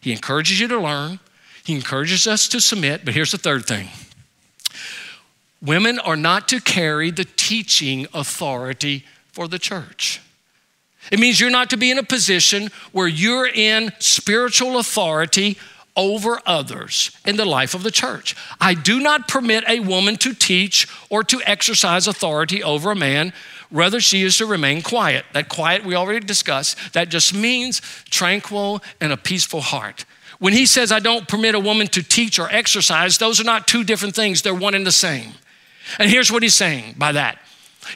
[0.05, 1.19] he encourages you to learn,
[1.65, 3.89] he encourages us to submit, but here's the third thing.
[5.63, 10.21] Women are not to carry the teaching authority for the church.
[11.11, 15.57] It means you're not to be in a position where you're in spiritual authority
[15.97, 18.35] over others in the life of the church.
[18.61, 23.33] I do not permit a woman to teach or to exercise authority over a man
[23.75, 25.25] Rather, she is to remain quiet.
[25.33, 26.93] That quiet we already discussed.
[26.93, 30.05] That just means tranquil and a peaceful heart.
[30.39, 33.67] When he says, I don't permit a woman to teach or exercise, those are not
[33.67, 35.33] two different things, they're one and the same.
[35.99, 37.39] And here's what he's saying by that.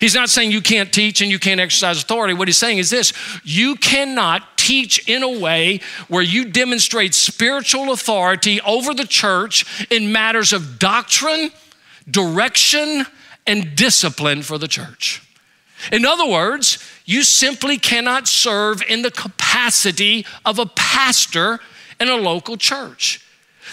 [0.00, 2.34] He's not saying you can't teach and you can't exercise authority.
[2.34, 3.12] What he's saying is this
[3.44, 10.12] you cannot teach in a way where you demonstrate spiritual authority over the church in
[10.12, 11.50] matters of doctrine,
[12.10, 13.06] direction,
[13.46, 15.22] and discipline for the church.
[15.92, 21.60] In other words, you simply cannot serve in the capacity of a pastor
[22.00, 23.24] in a local church.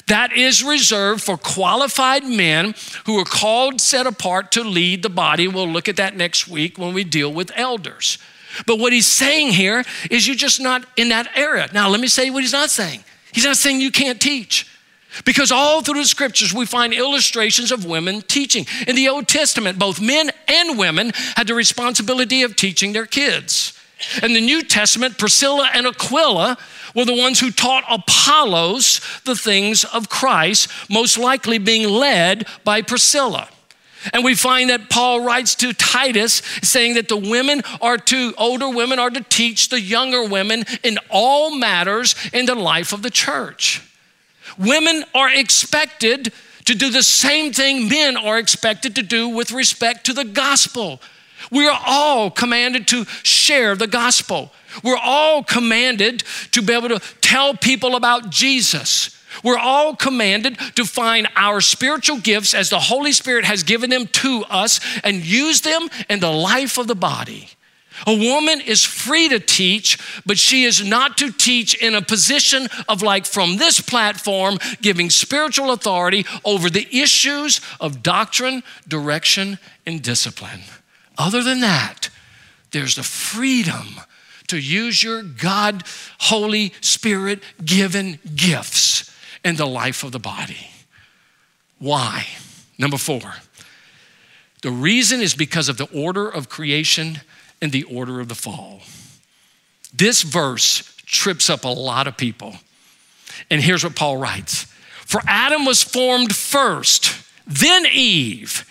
[0.08, 5.48] That is reserved for qualified men who are called, set apart to lead the body.
[5.48, 8.18] We'll look at that next week when we deal with elders.
[8.66, 11.70] But what he's saying here is you're just not in that area.
[11.74, 13.04] Now, let me say what he's not saying.
[13.34, 14.68] He's not saying you can't teach.
[15.24, 18.66] Because all through the scriptures, we find illustrations of women teaching.
[18.88, 23.75] In the Old Testament, both men and women had the responsibility of teaching their kids.
[24.22, 26.58] In the New Testament, Priscilla and Aquila
[26.94, 32.82] were the ones who taught Apollos the things of Christ, most likely being led by
[32.82, 33.50] Priscilla.
[34.14, 38.70] And we find that Paul writes to Titus saying that the women are to, older
[38.70, 43.10] women are to teach the younger women in all matters in the life of the
[43.10, 43.82] church.
[44.58, 46.32] Women are expected
[46.66, 51.02] to do the same thing men are expected to do with respect to the gospel.
[51.52, 54.52] We are all commanded to share the gospel.
[54.84, 59.12] We're all commanded to be able to tell people about Jesus.
[59.44, 64.08] We're all commanded to find our spiritual gifts as the Holy Spirit has given them
[64.08, 67.50] to us and use them in the life of the body.
[68.06, 72.68] A woman is free to teach, but she is not to teach in a position
[72.90, 80.02] of like from this platform giving spiritual authority over the issues of doctrine, direction, and
[80.02, 80.62] discipline.
[81.18, 82.10] Other than that,
[82.72, 84.02] there's the freedom
[84.48, 85.84] to use your God,
[86.20, 89.12] Holy Spirit given gifts
[89.44, 90.70] in the life of the body.
[91.80, 92.26] Why?
[92.78, 93.36] Number four,
[94.62, 97.22] The reason is because of the order of creation
[97.62, 98.82] and the order of the fall.
[99.94, 102.56] This verse trips up a lot of people.
[103.50, 104.66] And here's what Paul writes
[105.06, 108.70] For Adam was formed first, then Eve.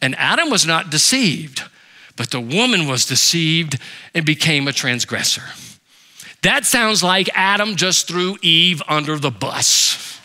[0.00, 1.62] And Adam was not deceived,
[2.16, 3.78] but the woman was deceived
[4.14, 5.42] and became a transgressor.
[6.42, 10.20] That sounds like Adam just threw Eve under the bus.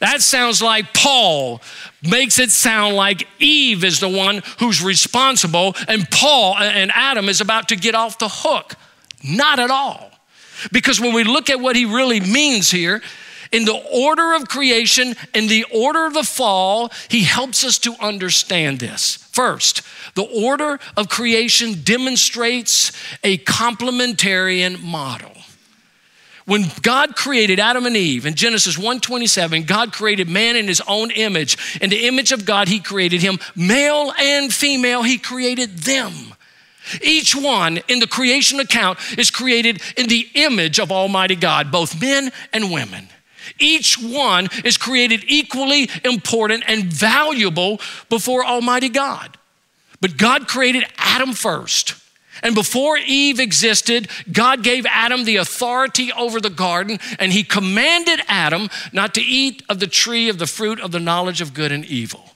[0.00, 1.60] That sounds like Paul
[2.02, 7.42] makes it sound like Eve is the one who's responsible and Paul and Adam is
[7.42, 8.76] about to get off the hook.
[9.22, 10.10] Not at all.
[10.72, 13.02] Because when we look at what he really means here,
[13.52, 17.94] in the order of creation, in the order of the fall, he helps us to
[18.00, 19.19] understand this.
[19.32, 19.82] First,
[20.14, 25.32] the order of creation demonstrates a complementarian model.
[26.46, 31.12] When God created Adam and Eve in Genesis 1:27, God created man in his own
[31.12, 31.56] image.
[31.80, 36.34] In the image of God, he created him, male and female, he created them.
[37.00, 42.00] Each one in the creation account is created in the image of Almighty God, both
[42.00, 43.08] men and women.
[43.60, 49.36] Each one is created equally important and valuable before Almighty God.
[50.00, 51.94] But God created Adam first.
[52.42, 58.20] And before Eve existed, God gave Adam the authority over the garden, and he commanded
[58.28, 61.70] Adam not to eat of the tree of the fruit of the knowledge of good
[61.70, 62.30] and evil.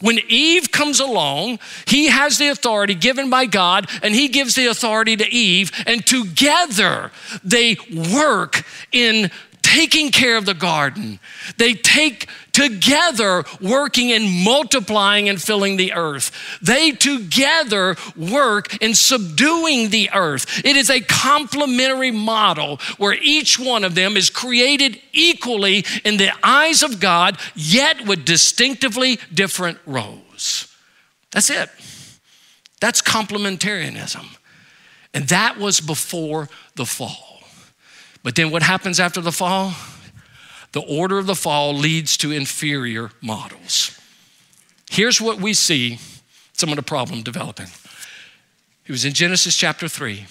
[0.00, 4.66] When Eve comes along, he has the authority given by God, and he gives the
[4.66, 7.10] authority to Eve, and together
[7.44, 7.76] they
[8.12, 9.30] work in
[9.62, 11.20] taking care of the garden.
[11.56, 16.32] They take together working and multiplying and filling the earth.
[16.60, 20.64] They together work in subduing the earth.
[20.64, 26.32] It is a complementary model where each one of them is created equally in the
[26.42, 30.74] eyes of God, yet with distinctively different roles.
[31.30, 31.70] That's it.
[32.80, 34.26] That's complementarianism.
[35.12, 37.29] And that was before the fall.
[38.22, 39.74] But then what happens after the fall?
[40.72, 43.98] The order of the fall leads to inferior models.
[44.90, 45.98] Here's what we see
[46.52, 47.68] some of the problem developing.
[48.86, 50.26] It was in Genesis chapter 3.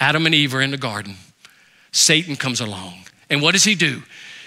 [0.00, 1.16] Adam and Eve are in the garden.
[1.92, 2.94] Satan comes along.
[3.28, 4.02] And what does he do?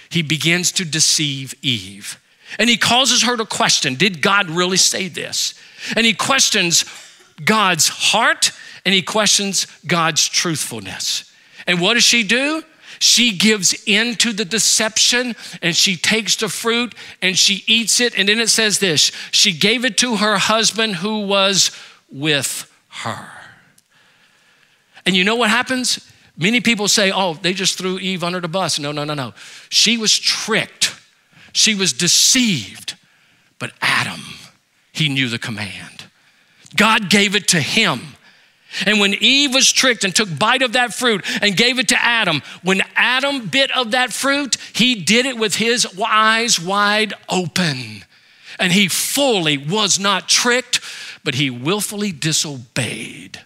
[0.10, 2.20] He begins to deceive Eve.
[2.58, 5.54] And he causes her to question Did God really say this?
[5.96, 6.86] And he questions
[7.44, 8.52] God's heart
[8.86, 11.32] and he questions God's truthfulness.
[11.68, 12.64] And what does she do?
[13.00, 18.18] She gives in to the deception and she takes the fruit and she eats it.
[18.18, 21.72] And then it says this she gave it to her husband who was
[22.12, 23.30] with her.
[25.06, 26.06] And you know what happens?
[26.38, 28.80] Many people say, oh, they just threw Eve under the bus.
[28.80, 29.34] No, no, no, no.
[29.70, 30.96] She was tricked,
[31.54, 32.96] she was deceived.
[33.60, 34.22] But Adam,
[34.94, 36.06] he knew the command.
[36.76, 38.16] God gave it to him.
[38.86, 42.02] And when Eve was tricked and took bite of that fruit and gave it to
[42.02, 48.04] Adam, when Adam bit of that fruit, he did it with his eyes wide open.
[48.60, 50.82] And he fully was not tricked,
[51.24, 53.40] but he willfully disobeyed.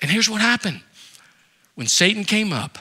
[0.00, 0.80] And here's what happened.
[1.74, 2.78] When Satan came up,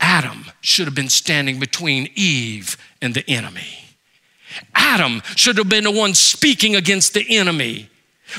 [0.00, 3.82] Adam should have been standing between Eve and the enemy.
[4.74, 7.88] Adam should have been the one speaking against the enemy.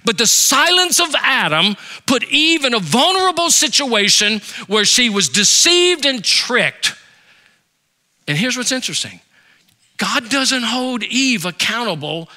[0.05, 1.75] But the silence of Adam
[2.05, 6.95] put Eve in a vulnerable situation where she was deceived and tricked.
[8.27, 9.19] And here's what's interesting.
[9.97, 12.29] God doesn't hold Eve accountable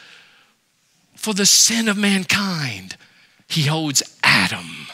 [1.14, 2.96] for the sin of mankind,
[3.48, 4.86] He holds Adam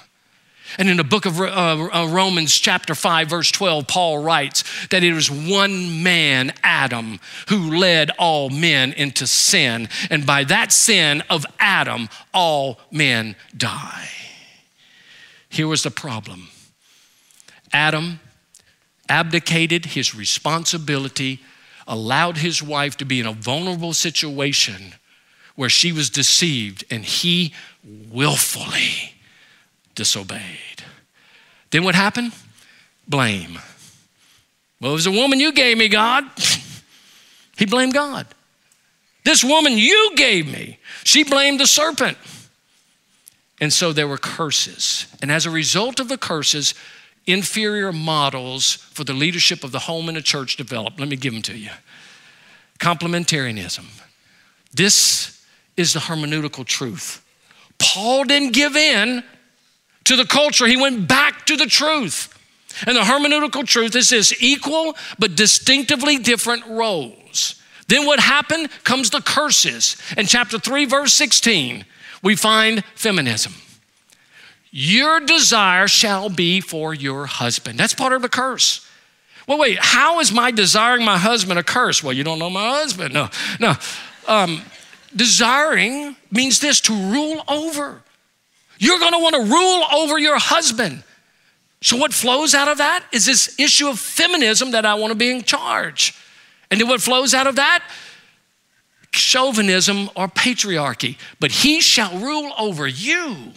[0.78, 5.02] and in the book of uh, uh, Romans, chapter 5, verse 12, Paul writes that
[5.02, 9.88] it was one man, Adam, who led all men into sin.
[10.10, 14.08] And by that sin of Adam, all men die.
[15.48, 16.48] Here was the problem
[17.72, 18.20] Adam
[19.08, 21.40] abdicated his responsibility,
[21.86, 24.94] allowed his wife to be in a vulnerable situation
[25.54, 27.52] where she was deceived, and he
[27.84, 29.11] willfully
[29.94, 30.82] disobeyed.
[31.70, 32.32] Then what happened?
[33.08, 33.58] Blame.
[34.80, 36.24] Well, it was a woman you gave me, God.
[37.56, 38.26] he blamed God.
[39.24, 42.18] This woman you gave me, she blamed the serpent.
[43.60, 45.06] And so there were curses.
[45.22, 46.74] And as a result of the curses,
[47.26, 50.98] inferior models for the leadership of the home and the church developed.
[50.98, 51.70] Let me give them to you.
[52.80, 53.84] Complementarianism.
[54.74, 55.40] This
[55.76, 57.24] is the hermeneutical truth.
[57.78, 59.22] Paul didn't give in
[60.04, 62.28] to the culture, he went back to the truth.
[62.86, 67.60] And the hermeneutical truth is this equal but distinctively different roles.
[67.88, 69.96] Then what happened comes the curses.
[70.16, 71.84] In chapter 3, verse 16,
[72.22, 73.52] we find feminism.
[74.70, 77.78] Your desire shall be for your husband.
[77.78, 78.88] That's part of the curse.
[79.46, 82.02] Well, wait, how is my desiring my husband a curse?
[82.02, 83.12] Well, you don't know my husband.
[83.12, 83.28] No,
[83.60, 83.74] no.
[84.26, 84.62] Um,
[85.14, 88.02] desiring means this to rule over.
[88.82, 91.04] You're going to want to rule over your husband.
[91.82, 95.14] So, what flows out of that is this issue of feminism that I want to
[95.14, 96.16] be in charge.
[96.68, 97.84] And then what flows out of that?
[99.12, 101.16] Chauvinism or patriarchy.
[101.38, 103.52] But he shall rule over you.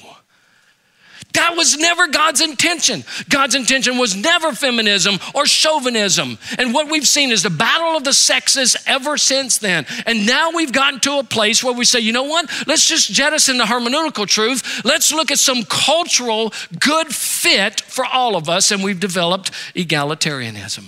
[1.36, 3.04] That was never God's intention.
[3.30, 6.38] God's intention was never feminism or chauvinism.
[6.58, 9.86] And what we've seen is the battle of the sexes ever since then.
[10.06, 12.50] And now we've gotten to a place where we say, you know what?
[12.68, 14.84] Let's just jettison the hermeneutical truth.
[14.86, 18.72] Let's look at some cultural good fit for all of us.
[18.72, 20.86] And we've developed egalitarianism.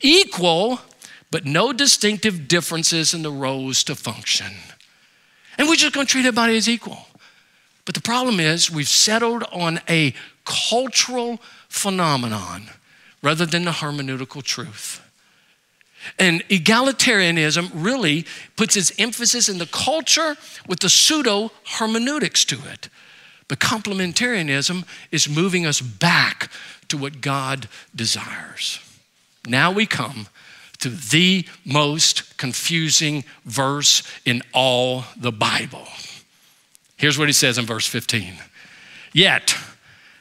[0.00, 0.80] Equal,
[1.30, 4.52] but no distinctive differences in the roles to function.
[5.58, 7.06] And we're just going to treat everybody as equal.
[7.90, 10.14] But the problem is, we've settled on a
[10.44, 12.68] cultural phenomenon
[13.20, 15.02] rather than the hermeneutical truth.
[16.16, 20.36] And egalitarianism really puts its emphasis in the culture
[20.68, 22.88] with the pseudo hermeneutics to it.
[23.48, 26.48] But complementarianism is moving us back
[26.86, 28.78] to what God desires.
[29.48, 30.28] Now we come
[30.78, 35.88] to the most confusing verse in all the Bible.
[37.00, 38.34] Here's what he says in verse 15
[39.14, 39.56] Yet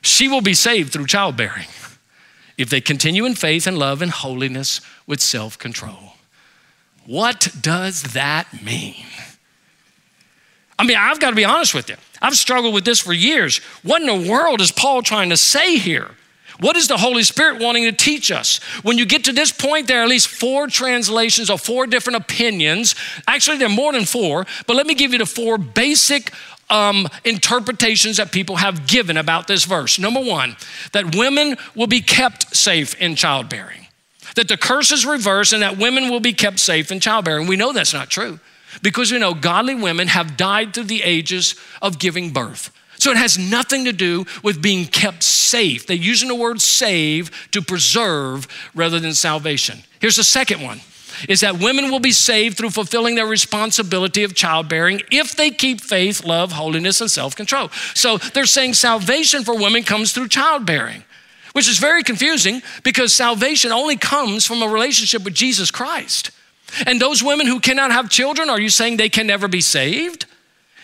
[0.02, 1.68] she will be saved through childbearing
[2.58, 6.14] if they continue in faith and love and holiness with self control.
[7.06, 9.06] What does that mean?
[10.78, 11.98] I mean, I've got to be honest with you.
[12.22, 13.58] I've struggled with this for years.
[13.84, 16.12] What in the world is Paul trying to say here?
[16.60, 18.58] What is the Holy Spirit wanting to teach us?
[18.84, 22.18] When you get to this point, there are at least four translations or four different
[22.18, 22.96] opinions.
[23.28, 26.34] Actually, there are more than four, but let me give you the four basic
[26.70, 30.00] um, interpretations that people have given about this verse.
[30.00, 30.56] Number one,
[30.94, 33.88] that women will be kept safe in childbearing,
[34.36, 37.48] that the curse is reversed and that women will be kept safe in childbearing.
[37.48, 38.40] We know that's not true
[38.82, 42.72] because we know godly women have died through the ages of giving birth.
[43.00, 45.88] So it has nothing to do with being kept safe.
[45.88, 49.80] They're using the word save to preserve rather than salvation.
[50.00, 50.82] Here's the second one
[51.28, 55.82] is that women will be saved through fulfilling their responsibility of childbearing if they keep
[55.82, 57.70] faith, love, holiness, and self control.
[57.94, 61.04] So they're saying salvation for women comes through childbearing,
[61.54, 66.32] which is very confusing because salvation only comes from a relationship with Jesus Christ.
[66.86, 70.26] And those women who cannot have children, are you saying they can never be saved?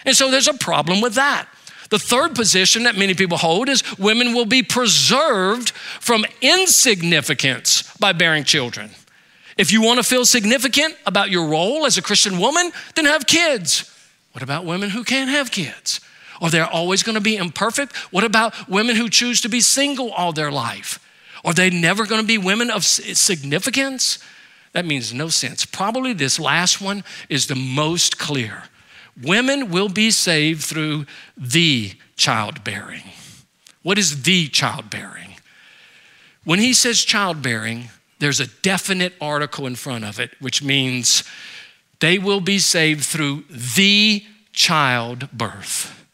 [0.05, 1.47] And so there's a problem with that.
[1.89, 8.11] The third position that many people hold is women will be preserved from insignificance by
[8.11, 8.89] bearing children.
[9.57, 13.25] If you want to feel significant about your role as a Christian woman, then have
[13.25, 13.91] kids.
[14.33, 16.01] What about women who can't have kids?
[16.41, 17.95] Are they always going to be imperfect?
[18.11, 20.99] What about women who choose to be single all their life?
[21.45, 24.19] Are they never going to be women of significance?
[24.73, 25.63] That means no sense.
[25.63, 28.63] Probably this last one is the most clear.
[29.21, 31.05] Women will be saved through
[31.37, 33.03] the childbearing.
[33.83, 35.35] What is the childbearing?
[36.43, 37.89] When he says childbearing,
[38.19, 41.23] there's a definite article in front of it, which means
[41.99, 46.05] they will be saved through the childbirth.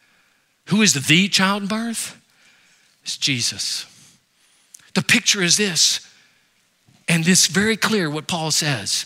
[0.68, 2.20] Who is the childbirth?
[3.04, 3.86] It's Jesus.
[4.94, 6.08] The picture is this,
[7.08, 9.06] and this very clear what Paul says.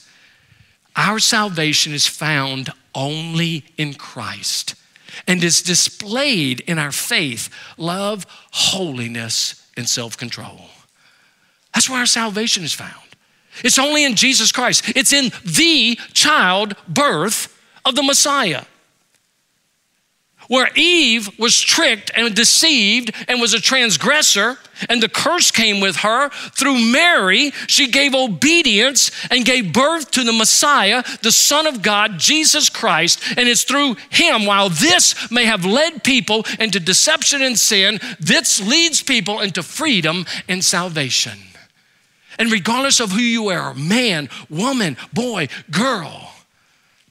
[0.95, 4.75] Our salvation is found only in Christ
[5.27, 10.69] and is displayed in our faith, love, holiness, and self control.
[11.75, 12.93] That's where our salvation is found.
[13.63, 17.55] It's only in Jesus Christ, it's in the child birth
[17.85, 18.63] of the Messiah.
[20.47, 24.57] Where Eve was tricked and deceived and was a transgressor,
[24.87, 30.23] and the curse came with her, through Mary, she gave obedience and gave birth to
[30.23, 33.23] the Messiah, the Son of God, Jesus Christ.
[33.37, 38.61] And it's through him, while this may have led people into deception and sin, this
[38.61, 41.39] leads people into freedom and salvation.
[42.37, 46.31] And regardless of who you are man, woman, boy, girl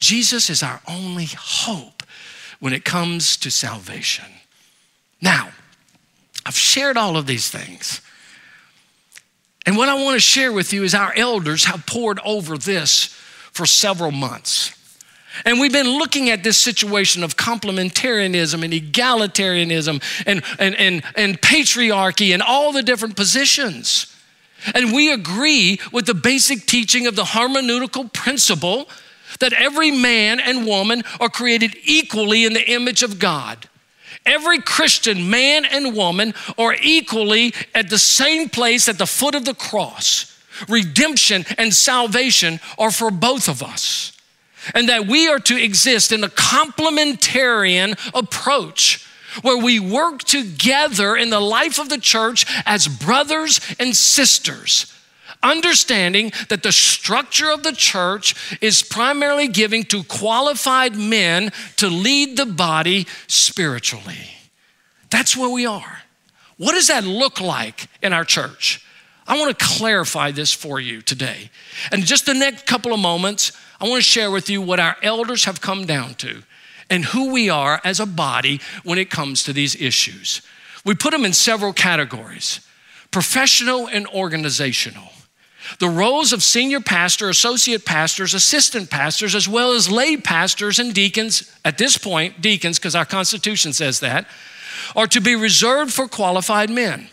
[0.05, 2.03] Jesus is our only hope
[2.61, 4.27] when it comes to salvation.
[5.23, 5.49] Now,
[6.45, 8.03] I've shared all of these things.
[9.65, 13.07] And what I want to share with you is our elders have poured over this
[13.53, 14.79] for several months.
[15.47, 21.41] And we've been looking at this situation of complementarianism and egalitarianism and, and, and, and
[21.41, 24.14] patriarchy and all the different positions.
[24.73, 28.89] And we agree with the basic teaching of the hermeneutical principle
[29.41, 33.69] that every man and woman are created equally in the image of God.
[34.25, 39.45] Every Christian man and woman are equally at the same place at the foot of
[39.45, 40.31] the cross.
[40.69, 44.13] Redemption and salvation are for both of us.
[44.75, 49.04] And that we are to exist in a complementarian approach
[49.43, 54.93] where we work together in the life of the church as brothers and sisters
[55.45, 62.37] understanding that the structure of the church is primarily giving to qualified men to lead
[62.37, 64.31] the body spiritually.
[65.11, 65.99] That's where we are.
[66.57, 68.85] What does that look like in our church?
[69.27, 71.51] I want to clarify this for you today.
[71.93, 74.97] And just the next couple of moments, I want to share with you what our
[75.03, 76.43] elders have come down to
[76.91, 80.43] and who we are as a body when it comes to these issues.
[80.85, 82.61] We put them in several categories
[83.11, 85.09] professional and organizational.
[85.79, 90.93] The roles of senior pastor, associate pastors, assistant pastors, as well as lay pastors and
[90.93, 94.27] deacons, at this point, deacons, because our Constitution says that,
[94.95, 97.09] are to be reserved for qualified men.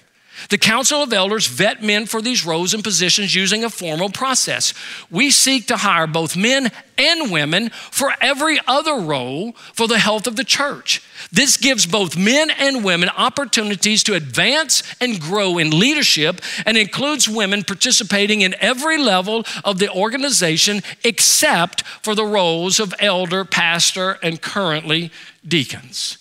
[0.49, 4.73] The Council of Elders vet men for these roles and positions using a formal process.
[5.09, 10.27] We seek to hire both men and women for every other role for the health
[10.27, 11.01] of the church.
[11.31, 17.29] This gives both men and women opportunities to advance and grow in leadership and includes
[17.29, 24.19] women participating in every level of the organization except for the roles of elder, pastor,
[24.23, 25.11] and currently
[25.47, 26.17] deacons.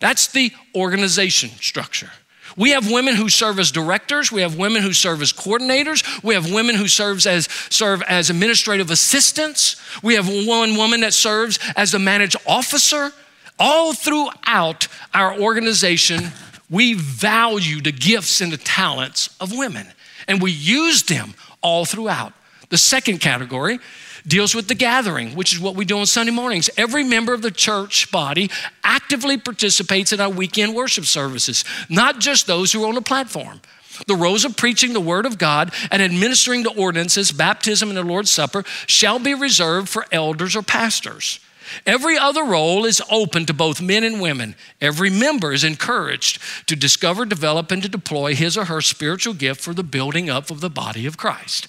[0.00, 2.10] That's the organization structure.
[2.56, 4.30] We have women who serve as directors.
[4.30, 6.22] We have women who serve as coordinators.
[6.22, 9.76] We have women who serves as, serve as administrative assistants.
[10.02, 13.12] We have one woman that serves as the managed officer.
[13.58, 16.32] All throughout our organization,
[16.70, 19.86] we value the gifts and the talents of women,
[20.26, 22.32] and we use them all throughout.
[22.70, 23.78] The second category
[24.26, 26.70] deals with the gathering, which is what we do on Sunday mornings.
[26.76, 28.50] Every member of the church body
[28.82, 33.60] actively participates in our weekend worship services, not just those who are on the platform.
[34.06, 38.02] The roles of preaching the word of God and administering the ordinances, baptism, and the
[38.02, 41.38] Lord's Supper shall be reserved for elders or pastors.
[41.86, 44.54] Every other role is open to both men and women.
[44.80, 49.60] Every member is encouraged to discover, develop, and to deploy his or her spiritual gift
[49.60, 51.68] for the building up of the body of Christ.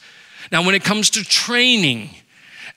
[0.52, 2.10] Now, when it comes to training,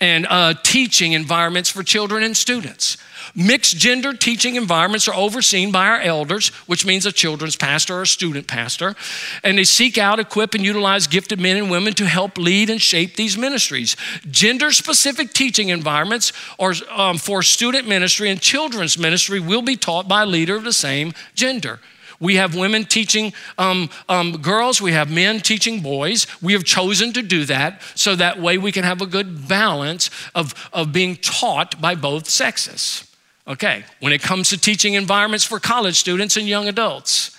[0.01, 2.97] and uh, teaching environments for children and students.
[3.35, 8.03] Mixed gender teaching environments are overseen by our elders, which means a children's pastor or
[8.03, 8.95] a student pastor.
[9.43, 12.81] And they seek out, equip, and utilize gifted men and women to help lead and
[12.81, 13.97] shape these ministries.
[14.31, 20.09] Gender specific teaching environments are, um, for student ministry and children's ministry will be taught
[20.09, 21.81] by a leader of the same gender.
[22.21, 26.27] We have women teaching um, um, girls, we have men teaching boys.
[26.43, 30.11] We have chosen to do that so that way we can have a good balance
[30.35, 33.05] of, of being taught by both sexes.
[33.47, 37.38] Okay, when it comes to teaching environments for college students and young adults,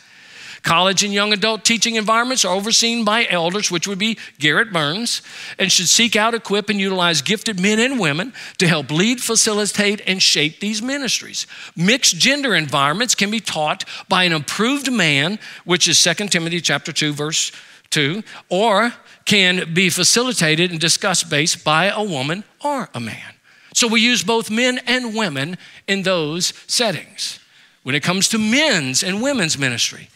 [0.64, 5.22] College and young adult teaching environments are overseen by elders, which would be Garrett Burns,
[5.58, 10.02] and should seek out, equip, and utilize gifted men and women to help lead, facilitate,
[10.06, 11.48] and shape these ministries.
[11.76, 16.92] Mixed gender environments can be taught by an approved man, which is 2 Timothy chapter
[16.92, 17.52] 2, verse
[17.90, 18.94] 2, or
[19.26, 23.34] can be facilitated and discussed based by a woman or a man.
[23.74, 25.58] So we use both men and women
[25.88, 27.40] in those settings.
[27.84, 30.10] When it comes to men's and women's ministry,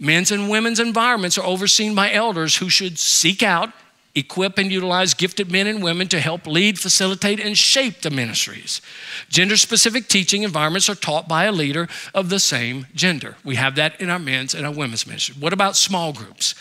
[0.00, 3.70] Men's and women's environments are overseen by elders who should seek out,
[4.14, 8.80] equip, and utilize gifted men and women to help lead, facilitate, and shape the ministries.
[9.28, 13.36] Gender specific teaching environments are taught by a leader of the same gender.
[13.44, 15.36] We have that in our men's and our women's ministry.
[15.38, 16.54] What about small groups?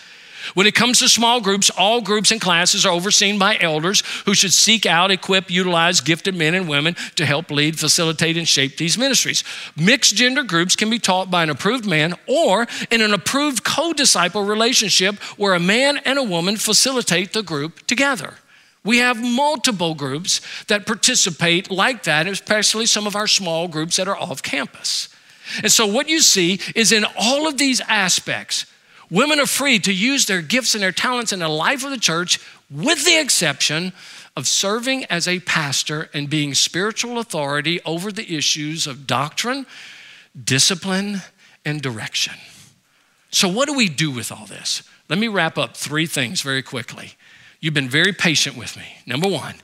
[0.54, 4.34] When it comes to small groups, all groups and classes are overseen by elders who
[4.34, 8.78] should seek out, equip, utilize gifted men and women to help lead, facilitate, and shape
[8.78, 9.44] these ministries.
[9.76, 13.94] Mixed gender groups can be taught by an approved man or in an approved co
[13.94, 18.36] disciple relationship where a man and a woman facilitate the group together.
[18.84, 24.08] We have multiple groups that participate like that, especially some of our small groups that
[24.08, 25.10] are off campus.
[25.62, 28.66] And so, what you see is in all of these aspects,
[29.10, 31.98] Women are free to use their gifts and their talents in the life of the
[31.98, 32.40] church,
[32.70, 33.94] with the exception
[34.38, 39.66] of serving as a pastor and being spiritual authority over the issues of doctrine,
[40.42, 41.22] discipline,
[41.66, 42.36] and direction.
[43.32, 44.84] So, what do we do with all this?
[45.10, 47.14] Let me wrap up three things very quickly.
[47.60, 48.86] You've been very patient with me.
[49.06, 49.56] Number one,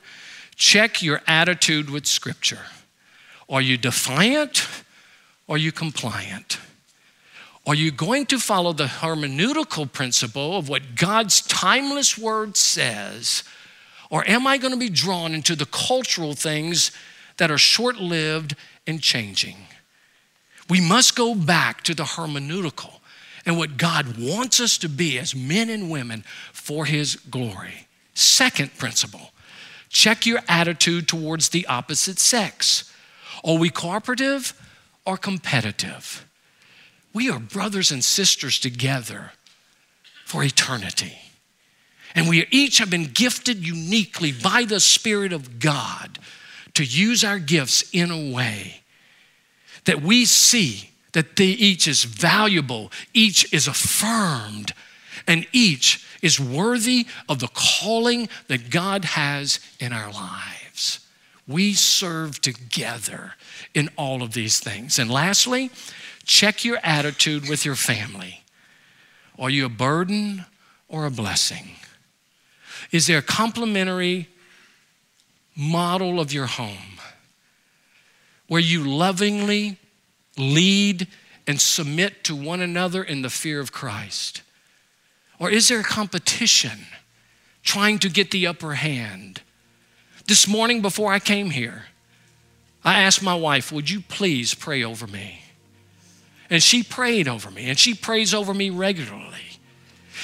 [0.56, 2.66] check your attitude with Scripture.
[3.48, 4.66] Are you defiant?
[5.48, 6.58] Or are you compliant?
[7.66, 13.42] Are you going to follow the hermeneutical principle of what God's timeless word says?
[14.08, 16.92] Or am I going to be drawn into the cultural things
[17.38, 18.54] that are short lived
[18.86, 19.56] and changing?
[20.70, 23.00] We must go back to the hermeneutical
[23.44, 27.88] and what God wants us to be as men and women for His glory.
[28.14, 29.32] Second principle
[29.88, 32.92] check your attitude towards the opposite sex.
[33.44, 34.52] Are we cooperative
[35.04, 36.25] or competitive?
[37.16, 39.32] We are brothers and sisters together
[40.26, 41.16] for eternity.
[42.14, 46.18] And we each have been gifted uniquely by the Spirit of God
[46.74, 48.82] to use our gifts in a way
[49.86, 54.74] that we see that they each is valuable, each is affirmed,
[55.26, 61.00] and each is worthy of the calling that God has in our lives.
[61.48, 63.32] We serve together
[63.72, 64.98] in all of these things.
[64.98, 65.70] And lastly,
[66.26, 68.42] check your attitude with your family.
[69.38, 70.44] Are you a burden
[70.88, 71.70] or a blessing?
[72.92, 74.28] Is there a complementary
[75.56, 77.00] model of your home
[78.48, 79.78] where you lovingly
[80.36, 81.06] lead
[81.46, 84.42] and submit to one another in the fear of Christ?
[85.38, 86.86] Or is there a competition
[87.62, 89.42] trying to get the upper hand?
[90.26, 91.86] This morning before I came here,
[92.84, 95.42] I asked my wife, Would you please pray over me?
[96.50, 99.32] And she prayed over me, and she prays over me regularly.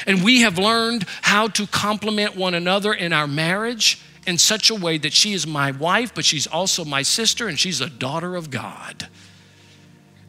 [0.06, 4.74] And we have learned how to complement one another in our marriage in such a
[4.74, 8.36] way that she is my wife, but she's also my sister, and she's a daughter
[8.36, 9.08] of God.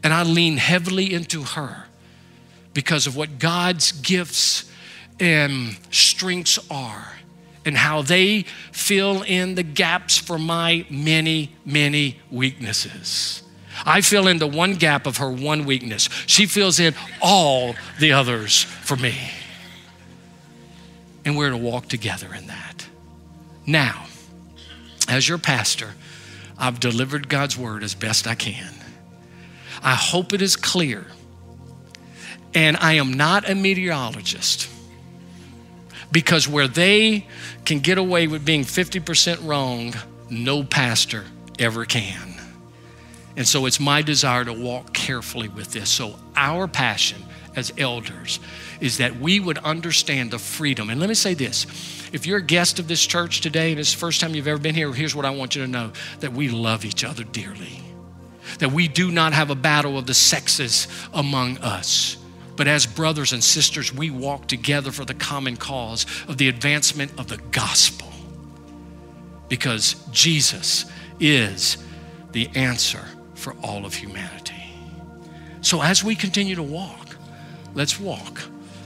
[0.03, 1.85] And I lean heavily into her
[2.73, 4.69] because of what God's gifts
[5.19, 7.13] and strengths are
[7.65, 13.43] and how they fill in the gaps for my many, many weaknesses.
[13.86, 16.09] I fill in the one gap of her one weakness.
[16.26, 19.15] She fills in all the others for me.
[21.26, 22.88] And we're to walk together in that.
[23.65, 24.05] Now,
[25.07, 25.93] as your pastor,
[26.57, 28.74] I've delivered God's word as best I can.
[29.82, 31.05] I hope it is clear.
[32.53, 34.69] And I am not a meteorologist
[36.11, 37.26] because where they
[37.65, 39.93] can get away with being 50% wrong,
[40.30, 41.26] no pastor
[41.57, 42.32] ever can.
[43.36, 45.89] And so it's my desire to walk carefully with this.
[45.89, 47.21] So, our passion
[47.55, 48.39] as elders
[48.79, 50.89] is that we would understand the freedom.
[50.89, 51.65] And let me say this
[52.11, 54.59] if you're a guest of this church today and it's the first time you've ever
[54.59, 57.79] been here, here's what I want you to know that we love each other dearly,
[58.59, 62.17] that we do not have a battle of the sexes among us.
[62.55, 67.19] But as brothers and sisters, we walk together for the common cause of the advancement
[67.19, 68.11] of the gospel.
[69.49, 70.86] Because Jesus
[71.19, 71.77] is
[72.31, 73.07] the answer
[73.43, 74.73] for all of humanity.
[75.59, 77.17] So as we continue to walk,
[77.73, 78.41] let's walk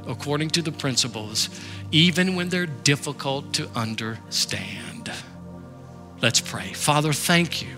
[0.07, 1.49] according to the principles,
[1.91, 5.11] even when they're difficult to understand.
[6.21, 6.73] Let's pray.
[6.73, 7.75] Father, thank you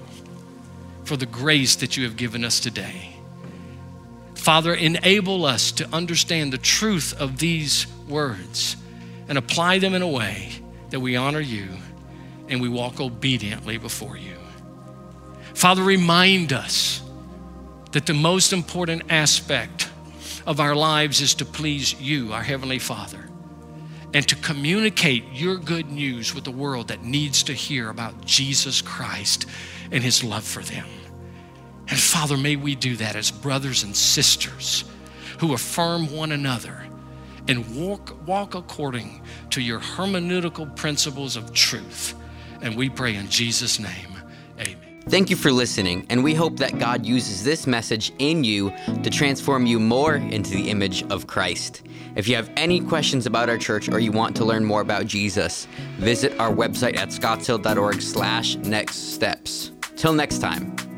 [1.03, 3.09] for the grace that you have given us today.
[4.35, 8.77] Father, enable us to understand the truth of these words
[9.27, 10.53] and apply them in a way
[10.91, 11.67] that we honor you
[12.47, 14.38] and we walk obediently before you.
[15.59, 17.01] Father, remind us
[17.91, 19.89] that the most important aspect
[20.47, 23.27] of our lives is to please you, our Heavenly Father,
[24.13, 28.81] and to communicate your good news with the world that needs to hear about Jesus
[28.81, 29.47] Christ
[29.91, 30.87] and His love for them.
[31.89, 34.85] And Father, may we do that as brothers and sisters
[35.39, 36.87] who affirm one another
[37.49, 42.15] and walk, walk according to your hermeneutical principles of truth.
[42.61, 44.08] And we pray in Jesus' name.
[45.09, 49.09] Thank you for listening, and we hope that God uses this message in you to
[49.09, 51.81] transform you more into the image of Christ.
[52.15, 55.07] If you have any questions about our church or you want to learn more about
[55.07, 55.65] Jesus,
[55.97, 59.71] visit our website at scottshill.org slash next steps.
[59.95, 60.88] Till next time.